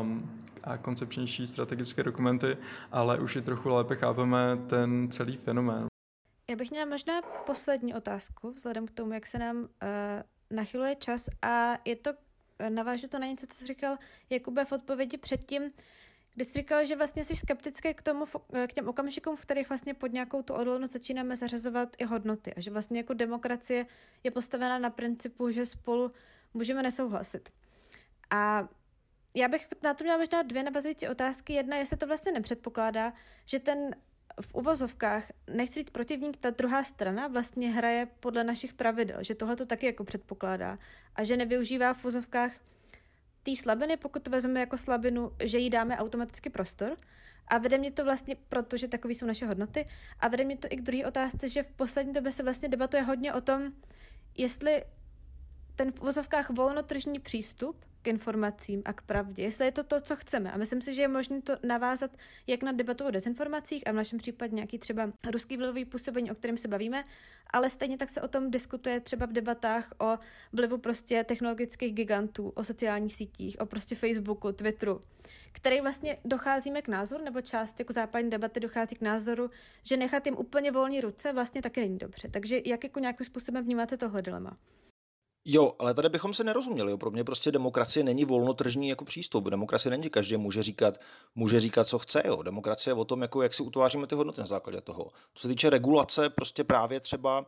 [0.00, 0.30] um,
[0.68, 2.56] a koncepčnější strategické dokumenty,
[2.92, 5.86] ale už i trochu lépe chápeme ten celý fenomén.
[6.50, 9.68] Já bych měla možná poslední otázku, vzhledem k tomu, jak se nám uh,
[10.50, 12.10] nachyluje čas a je to,
[12.68, 13.96] navážu to na něco, co jsi říkal
[14.30, 15.62] Jakube v odpovědi předtím,
[16.34, 18.24] kdy jsi říkal, že vlastně jsi skeptický k tomu,
[18.66, 22.60] k těm okamžikům, v kterých vlastně pod nějakou tu odolnost začínáme zařazovat i hodnoty a
[22.60, 23.86] že vlastně jako demokracie
[24.24, 26.12] je postavena na principu, že spolu
[26.54, 27.52] můžeme nesouhlasit.
[28.30, 28.68] A
[29.38, 31.52] já bych na to měla možná dvě navazující otázky.
[31.52, 33.12] Jedna, jestli to vlastně nepředpokládá,
[33.46, 33.94] že ten
[34.40, 35.24] v uvozovkách,
[35.54, 39.86] nechci být protivník, ta druhá strana vlastně hraje podle našich pravidel, že tohle to taky
[39.86, 40.78] jako předpokládá
[41.14, 42.52] a že nevyužívá v uvozovkách
[43.42, 46.96] té slabiny, pokud to vezmeme jako slabinu, že jí dáme automaticky prostor.
[47.48, 49.84] A vede mě to vlastně, protože takové jsou naše hodnoty,
[50.20, 53.02] a vede mě to i k druhé otázce, že v poslední době se vlastně debatuje
[53.02, 53.72] hodně o tom,
[54.36, 54.84] jestli
[55.78, 60.16] ten v uvozovkách volnotržní přístup k informacím a k pravdě, jestli je to to, co
[60.16, 60.52] chceme.
[60.52, 62.10] A myslím si, že je možné to navázat
[62.46, 66.34] jak na debatu o dezinformacích a v našem případě nějaký třeba ruský vlivový působení, o
[66.34, 67.04] kterém se bavíme,
[67.50, 70.18] ale stejně tak se o tom diskutuje třeba v debatách o
[70.52, 75.00] vlivu prostě technologických gigantů, o sociálních sítích, o prostě Facebooku, Twitteru,
[75.52, 79.50] který vlastně docházíme k názoru, nebo část jako západní debaty dochází k názoru,
[79.82, 82.28] že nechat jim úplně volné ruce vlastně taky není dobře.
[82.28, 84.56] Takže jak jako nějakým způsobem vnímáte tohle dilema?
[85.50, 86.90] Jo, ale tady bychom se nerozuměli.
[86.90, 86.98] Jo.
[86.98, 89.50] Pro mě prostě demokracie není volnotržní jako přístup.
[89.50, 90.98] Demokracie není, že každý může říkat,
[91.34, 92.22] může říkat, co chce.
[92.26, 92.42] Jo.
[92.42, 95.10] Demokracie je o tom, jako jak si utváříme ty hodnoty na základě toho.
[95.34, 97.46] Co se týče regulace, prostě právě třeba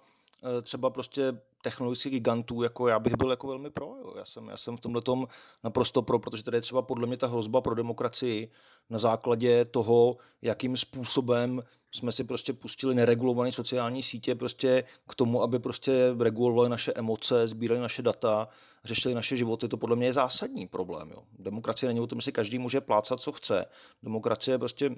[0.62, 1.32] třeba prostě
[1.62, 3.86] technologických gigantů, jako já bych byl jako velmi pro.
[3.86, 4.14] Jo.
[4.16, 5.26] Já, jsem, já jsem v tomhle tom
[5.64, 8.50] naprosto pro, protože tady je třeba podle mě ta hrozba pro demokracii
[8.90, 11.62] na základě toho, jakým způsobem
[11.92, 17.48] jsme si prostě pustili neregulované sociální sítě prostě k tomu, aby prostě regulovali naše emoce,
[17.48, 18.48] sbírali naše data,
[18.84, 19.68] řešili naše životy.
[19.68, 21.10] To podle mě je zásadní problém.
[21.10, 21.22] Jo.
[21.38, 23.66] Demokracie není o tom, že si každý může plácat, co chce.
[24.02, 24.90] Demokracie je prostě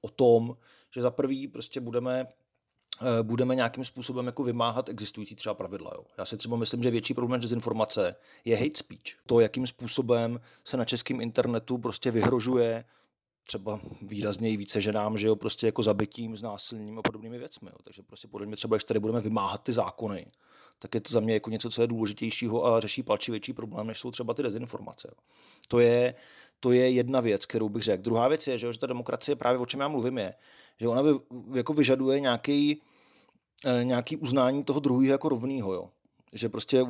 [0.00, 0.56] o tom,
[0.94, 2.41] že za prvý prostě budeme Eh,
[3.22, 5.90] budeme nějakým způsobem jako vymáhat existující třeba pravidla.
[5.94, 6.04] Jo.
[6.18, 9.16] Já si třeba myslím, že větší problém dezinformace je hate speech.
[9.26, 12.84] To, jakým způsobem se na českém internetu prostě vyhrožuje
[13.46, 17.70] třeba výrazněji více ženám, že jo, prostě jako zabitím, znásilněním a podobnými věcmi.
[17.72, 17.76] Jo.
[17.84, 20.26] Takže prostě podle mě třeba, když tady budeme vymáhat ty zákony,
[20.78, 23.98] tak je to za mě jako něco, co je důležitějšího a řeší palčivější problém, než
[23.98, 25.08] jsou třeba ty dezinformace.
[25.10, 25.14] Jo.
[25.68, 26.14] To je,
[26.60, 28.02] to je jedna věc, kterou bych řekl.
[28.02, 30.34] Druhá věc je, že, že ta demokracie, právě o čem já mluvím, je,
[30.80, 31.10] že ona vy,
[31.54, 32.84] jako vyžaduje nějaký, eh,
[33.82, 35.74] nějaký uznání toho druhého jako rovného.
[35.74, 35.90] Jo.
[36.32, 36.84] Že prostě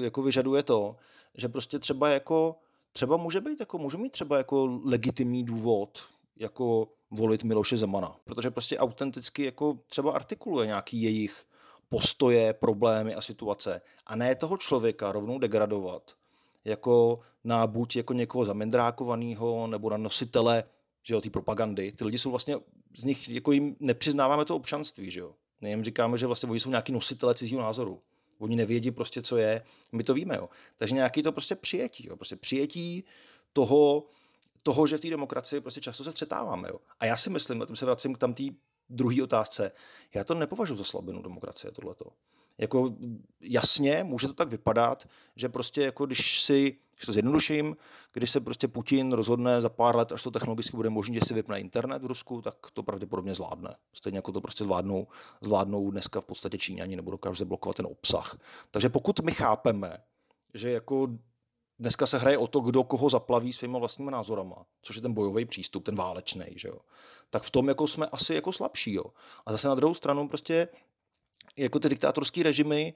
[0.00, 0.96] jako vyžaduje to,
[1.34, 2.56] že prostě třeba jako
[2.92, 8.50] třeba může být, jako, může mít třeba jako legitimní důvod, jako volit Miloše Zemana, protože
[8.50, 11.44] prostě autenticky jako třeba artikuluje nějaký jejich
[11.88, 16.14] postoje, problémy a situace a ne toho člověka rovnou degradovat
[16.64, 20.64] jako na buď jako někoho zamendrákovaného nebo na nositele
[21.04, 21.92] že jo, ty propagandy.
[21.92, 22.56] Ty lidi jsou vlastně,
[22.96, 25.34] z nich jako jim nepřiznáváme to občanství, že jo.
[25.64, 28.02] Nejím říkáme, že vlastně oni jsou nějaký nositele cizího názoru.
[28.38, 29.62] Oni nevědí prostě, co je,
[29.92, 30.48] my to víme, jo.
[30.76, 32.16] Takže nějaký to prostě přijetí, jo.
[32.16, 33.04] Prostě přijetí
[33.52, 34.06] toho,
[34.62, 36.80] toho, že v té demokracii prostě často se střetáváme, jo.
[37.00, 38.42] A já si myslím, a tím se vracím k tam té
[38.90, 39.72] druhé otázce,
[40.14, 42.04] já to nepovažuji za slabinu demokracie, tohleto.
[42.58, 42.96] Jako
[43.40, 47.76] jasně, může to tak vypadat, že prostě jako když si Když to zjednoduším,
[48.12, 51.34] když se prostě Putin rozhodne za pár let, až to technologicky bude možné, že si
[51.34, 53.76] vypne internet v Rusku, tak to pravděpodobně zvládne.
[53.92, 55.06] Stejně jako to prostě zvládnou,
[55.40, 58.38] zvládnou dneska v podstatě Číňani nebo dokážou zablokovat ten obsah.
[58.70, 59.96] Takže pokud my chápeme,
[60.54, 61.08] že jako
[61.78, 65.44] dneska se hraje o to, kdo koho zaplaví svýma vlastními názorama, což je ten bojový
[65.44, 66.78] přístup, ten válečný, že jo.
[67.30, 69.04] Tak v tom jako jsme asi jako slabší, jo.
[69.46, 70.68] A zase na druhou stranu prostě
[71.56, 72.94] jako ty diktátorské režimy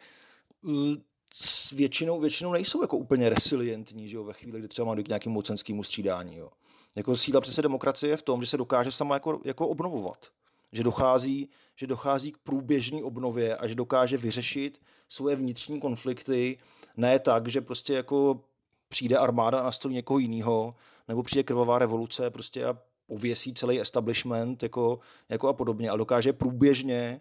[1.73, 5.35] většinou, většinou nejsou jako úplně resilientní, že jo, ve chvíli, kdy třeba má k nějakému
[5.35, 6.37] mocenskému střídání.
[6.37, 6.51] Jo.
[6.97, 10.27] Jako síla přece demokracie je v tom, že se dokáže sama jako, jako obnovovat.
[10.73, 16.59] Že dochází, že dochází k průběžné obnově a že dokáže vyřešit svoje vnitřní konflikty
[16.97, 18.41] ne tak, že prostě jako
[18.89, 20.75] přijde armáda na stůl někoho jiného,
[21.09, 24.99] nebo přijde krvavá revoluce prostě a pověsí celý establishment jako,
[25.29, 27.21] jako a podobně, ale dokáže průběžně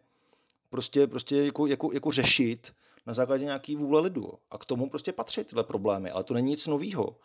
[0.69, 2.73] prostě, prostě jako, jako, jako řešit
[3.07, 4.33] na základě nějaký vůle lidu.
[4.51, 7.15] A k tomu prostě patří tyhle problémy, ale to není nic nového.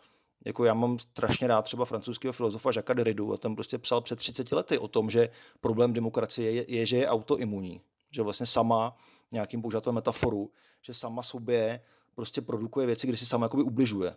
[0.45, 4.15] Jako já mám strašně rád třeba francouzského filozofa Jacques Derridu a ten prostě psal před
[4.15, 5.29] 30 lety o tom, že
[5.61, 7.81] problém demokracie je, je že je autoimunní.
[8.11, 8.97] Že vlastně sama,
[9.31, 11.81] nějakým používat metaforu, že sama sobě
[12.15, 14.15] prostě produkuje věci, kdy si sama jakoby ubližuje.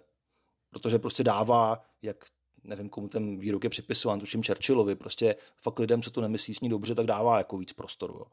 [0.70, 2.26] Protože prostě dává, jak
[2.64, 6.60] nevím, komu ten výrok je připisován, tuším Churchillovi, prostě fakt lidem, co to nemyslí s
[6.60, 8.14] ní dobře, tak dává jako víc prostoru.
[8.14, 8.26] Jo.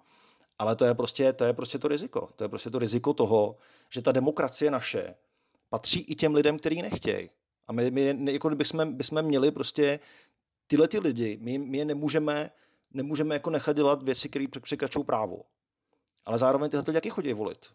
[0.60, 2.30] Ale to je, prostě, to je prostě to riziko.
[2.36, 3.58] To je prostě to riziko toho,
[3.90, 5.16] že ta demokracie naše
[5.70, 7.30] patří i těm lidem, kteří nechtějí.
[7.68, 10.00] A my, my jako bychom, bychom měli prostě
[10.68, 12.52] tyhle ty lidi, my, my je nemůžeme,
[12.92, 15.42] nemůžeme jako nechat dělat věci, které překračují právo.
[16.26, 17.66] Ale zároveň tyhle lidi chodí volit.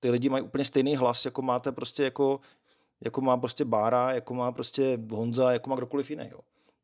[0.00, 2.40] Ty lidi mají úplně stejný hlas, jako máte prostě jako,
[3.04, 6.30] jako má prostě Bára, jako má prostě Honza, jako má kdokoliv jiný.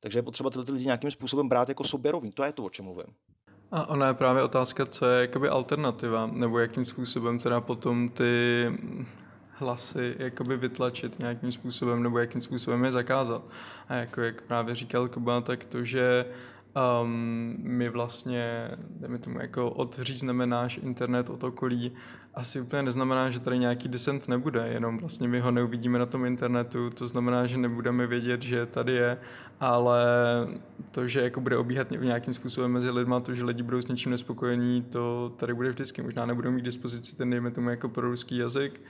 [0.00, 2.84] Takže je potřeba tyhle lidi nějakým způsobem brát jako sobě To je to, o čem
[2.84, 3.14] mluvím.
[3.72, 8.66] A ona je právě otázka, co je jakoby alternativa, nebo jakým způsobem teda potom ty
[9.50, 13.42] hlasy jakoby vytlačit nějakým způsobem, nebo jakým způsobem je zakázat.
[13.88, 16.24] A jako jak právě říkal Kuba, tak to, že
[16.76, 21.92] um, my vlastně, dejme tomu, jako odřízneme náš internet od okolí,
[22.34, 26.24] asi úplně neznamená, že tady nějaký disent nebude, jenom vlastně my ho neuvidíme na tom
[26.24, 29.18] internetu, to znamená, že nebudeme vědět, že tady je,
[29.60, 30.04] ale
[30.90, 34.10] to, že jako bude obíhat nějakým způsobem mezi lidma, to, že lidi budou s něčím
[34.10, 36.02] nespokojení, to tady bude vždycky.
[36.02, 38.80] Možná nebudou mít dispozici ten, dejme tomu, jako proruský jazyk,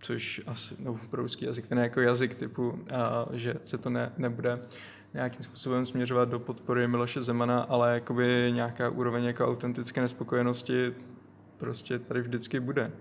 [0.00, 4.58] což asi, no, proruský jazyk, ten jako jazyk typu, a, že se to ne, nebude
[5.14, 10.94] nějakým způsobem směřovat do podpory Miloše Zemana, ale jakoby nějaká úroveň jako autentické nespokojenosti
[11.56, 12.92] prostě tady vždycky bude.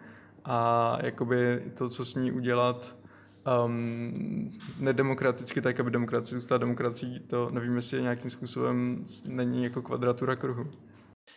[0.45, 2.95] A jakoby to, co s ní udělat
[3.66, 10.36] um, nedemokraticky, tak aby demokracie zůstala demokracií, to nevím, jestli nějakým způsobem není jako kvadratura
[10.36, 10.68] kruhu.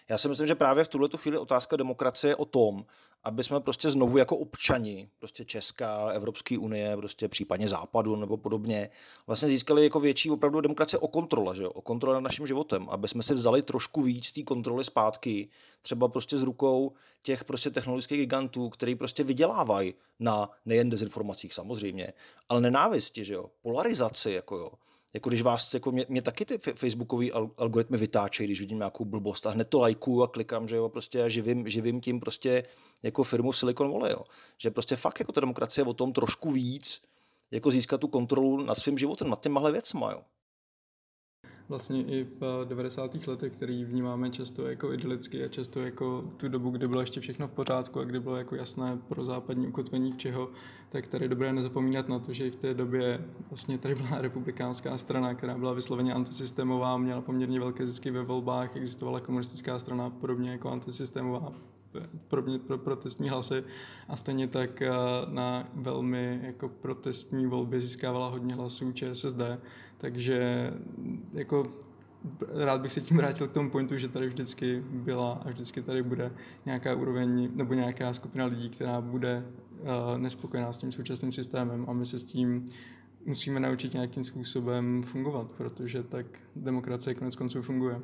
[0.08, 2.84] Já si myslím, že právě v tuhle chvíli otázka demokracie je o tom,
[3.24, 8.90] aby jsme prostě znovu jako občani, prostě Česká, Evropské unie, prostě případně Západu nebo podobně,
[9.26, 11.70] vlastně získali jako větší opravdu demokracie o kontrole, že jo?
[11.70, 15.48] o kontrole nad naším životem, aby jsme si vzali trošku víc té kontroly zpátky,
[15.82, 22.12] třeba prostě s rukou těch prostě technologických gigantů, který prostě vydělávají na nejen dezinformacích samozřejmě,
[22.48, 24.70] ale nenávisti, že jo, polarizaci, jako jo
[25.14, 29.46] jako když vás, jako mě, mě taky ty facebookové algoritmy vytáčejí, když vidím nějakou blbost
[29.46, 32.64] a hned to lajkuju a klikám, že jo, prostě a živím, živím tím prostě
[33.02, 34.24] jako firmu Silicon Valley, jo.
[34.58, 37.02] Že prostě fakt jako ta demokracie je o tom trošku víc,
[37.50, 40.22] jako získat tu kontrolu nad svým životem, nad těmahle věcma, jo
[41.68, 43.26] vlastně i v 90.
[43.26, 47.48] letech, který vnímáme často jako idylicky a často jako tu dobu, kdy bylo ještě všechno
[47.48, 50.50] v pořádku a kdy bylo jako jasné pro západní ukotvení čeho,
[50.88, 54.98] tak tady dobré nezapomínat na to, že i v té době vlastně tady byla republikánská
[54.98, 60.50] strana, která byla vysloveně antisystémová, měla poměrně velké zisky ve volbách, existovala komunistická strana podobně
[60.50, 61.52] jako antisystémová
[62.28, 63.64] pro, pro protestní hlasy.
[64.08, 64.90] A stejně tak eh,
[65.28, 69.42] na velmi jako protestní volbě získávala hodně hlasů ČSSD,
[69.98, 70.70] takže
[71.32, 71.66] jako
[72.48, 76.02] rád bych se tím vrátil k tomu pointu, že tady vždycky byla a vždycky tady
[76.02, 76.32] bude
[76.66, 79.44] nějaká úroveň nebo nějaká skupina lidí, která bude
[79.80, 81.84] uh, nespokojená s tím současným systémem.
[81.88, 82.70] A my se s tím
[83.26, 86.26] musíme naučit nějakým způsobem fungovat, protože tak
[86.56, 88.00] demokracie konec konců funguje.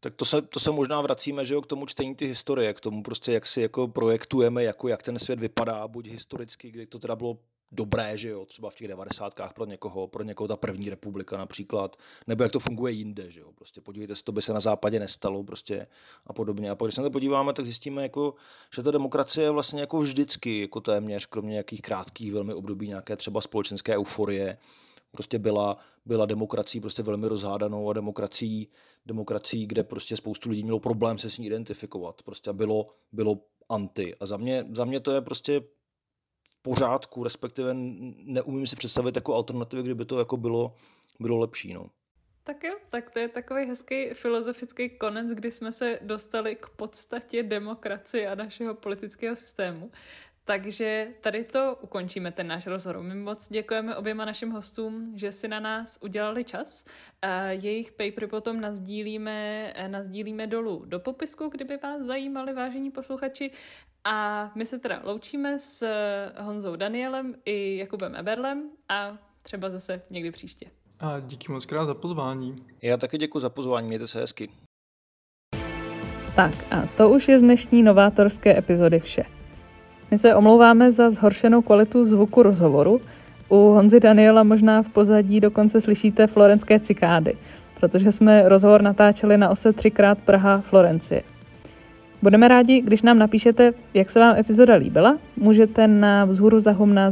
[0.00, 2.80] Tak to se, to se možná vracíme že jo, k tomu čtení ty historie, k
[2.80, 6.98] tomu prostě, jak si jako projektujeme, jako jak ten svět vypadá, buď historicky, kdy to
[6.98, 7.38] teda bylo
[7.72, 11.96] dobré, že jo, třeba v těch devadesátkách pro někoho, pro někoho ta první republika například,
[12.26, 14.98] nebo jak to funguje jinde, že jo, prostě podívejte se, to by se na západě
[14.98, 15.86] nestalo prostě
[16.26, 16.70] a podobně.
[16.70, 18.34] A pak, když se na to podíváme, tak zjistíme, jako,
[18.74, 23.16] že ta demokracie je vlastně jako vždycky, jako téměř, kromě nějakých krátkých velmi období nějaké
[23.16, 24.58] třeba společenské euforie,
[25.10, 28.68] prostě byla, byla demokracií prostě velmi rozhádanou a demokracií,
[29.06, 32.22] demokracií, kde prostě spoustu lidí mělo problém se s ní identifikovat.
[32.22, 34.14] Prostě bylo, bylo anti.
[34.20, 35.62] A za mě, za mě to je prostě
[36.62, 37.70] pořádku, respektive
[38.24, 40.74] neumím si představit jako alternativy, kdyby to jako bylo,
[41.20, 41.74] bylo lepší.
[41.74, 41.86] No.
[42.44, 47.42] Tak jo, tak to je takový hezký filozofický konec, kdy jsme se dostali k podstatě
[47.42, 49.90] demokracie a našeho politického systému.
[50.44, 53.02] Takže tady to ukončíme, ten náš rozhovor.
[53.02, 56.84] My moc děkujeme oběma našim hostům, že si na nás udělali čas.
[57.48, 63.50] Jejich papery potom nazdílíme, nazdílíme dolů do popisku, kdyby vás zajímali, vážení posluchači.
[64.04, 65.86] A my se teda loučíme s
[66.38, 70.66] Honzou Danielem i Jakubem Eberlem a třeba zase někdy příště.
[71.00, 72.66] A díky moc krát za pozvání.
[72.82, 74.48] Já taky děkuji za pozvání, mějte se hezky.
[76.36, 79.39] Tak a to už je z dnešní novátorské epizody vše.
[80.10, 83.00] My se omlouváme za zhoršenou kvalitu zvuku rozhovoru.
[83.48, 87.34] U Honzy Daniela možná v pozadí dokonce slyšíte florenské cikády,
[87.80, 91.22] protože jsme rozhovor natáčeli na ose třikrát Praha Florencie.
[92.22, 95.18] Budeme rádi, když nám napíšete, jak se vám epizoda líbila.
[95.36, 97.10] Můžete na vzhůru zahumna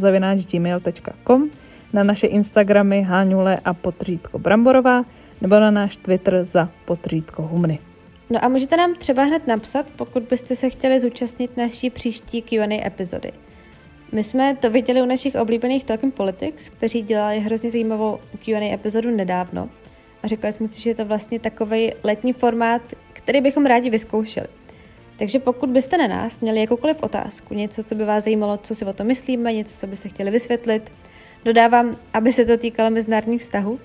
[0.53, 1.51] gmail.com,
[1.92, 5.03] na naše Instagramy Háňule a potřítko Bramborová,
[5.40, 7.78] nebo na náš Twitter za potřítko Humny.
[8.31, 12.87] No a můžete nám třeba hned napsat, pokud byste se chtěli zúčastnit naší příští Q&A
[12.87, 13.33] epizody.
[14.12, 19.11] My jsme to viděli u našich oblíbených Talking Politics, kteří dělali hrozně zajímavou Q&A epizodu
[19.11, 19.68] nedávno.
[20.22, 24.47] A řekli jsme si, že je to vlastně takový letní formát, který bychom rádi vyzkoušeli.
[25.18, 28.85] Takže pokud byste na nás měli jakoukoliv otázku, něco, co by vás zajímalo, co si
[28.85, 30.93] o tom myslíme, něco, co byste chtěli vysvětlit,
[31.45, 33.79] dodávám, aby se to týkalo mezinárodních vztahů,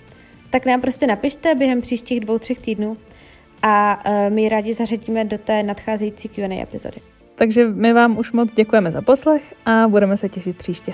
[0.50, 2.98] tak nám prostě napište během příštích dvou, třech týdnů
[3.64, 6.98] a uh, my rádi zařadíme do té nadcházející Q&A epizody.
[7.36, 10.94] Takže my vám už moc děkujeme za poslech a budeme se těšit příště.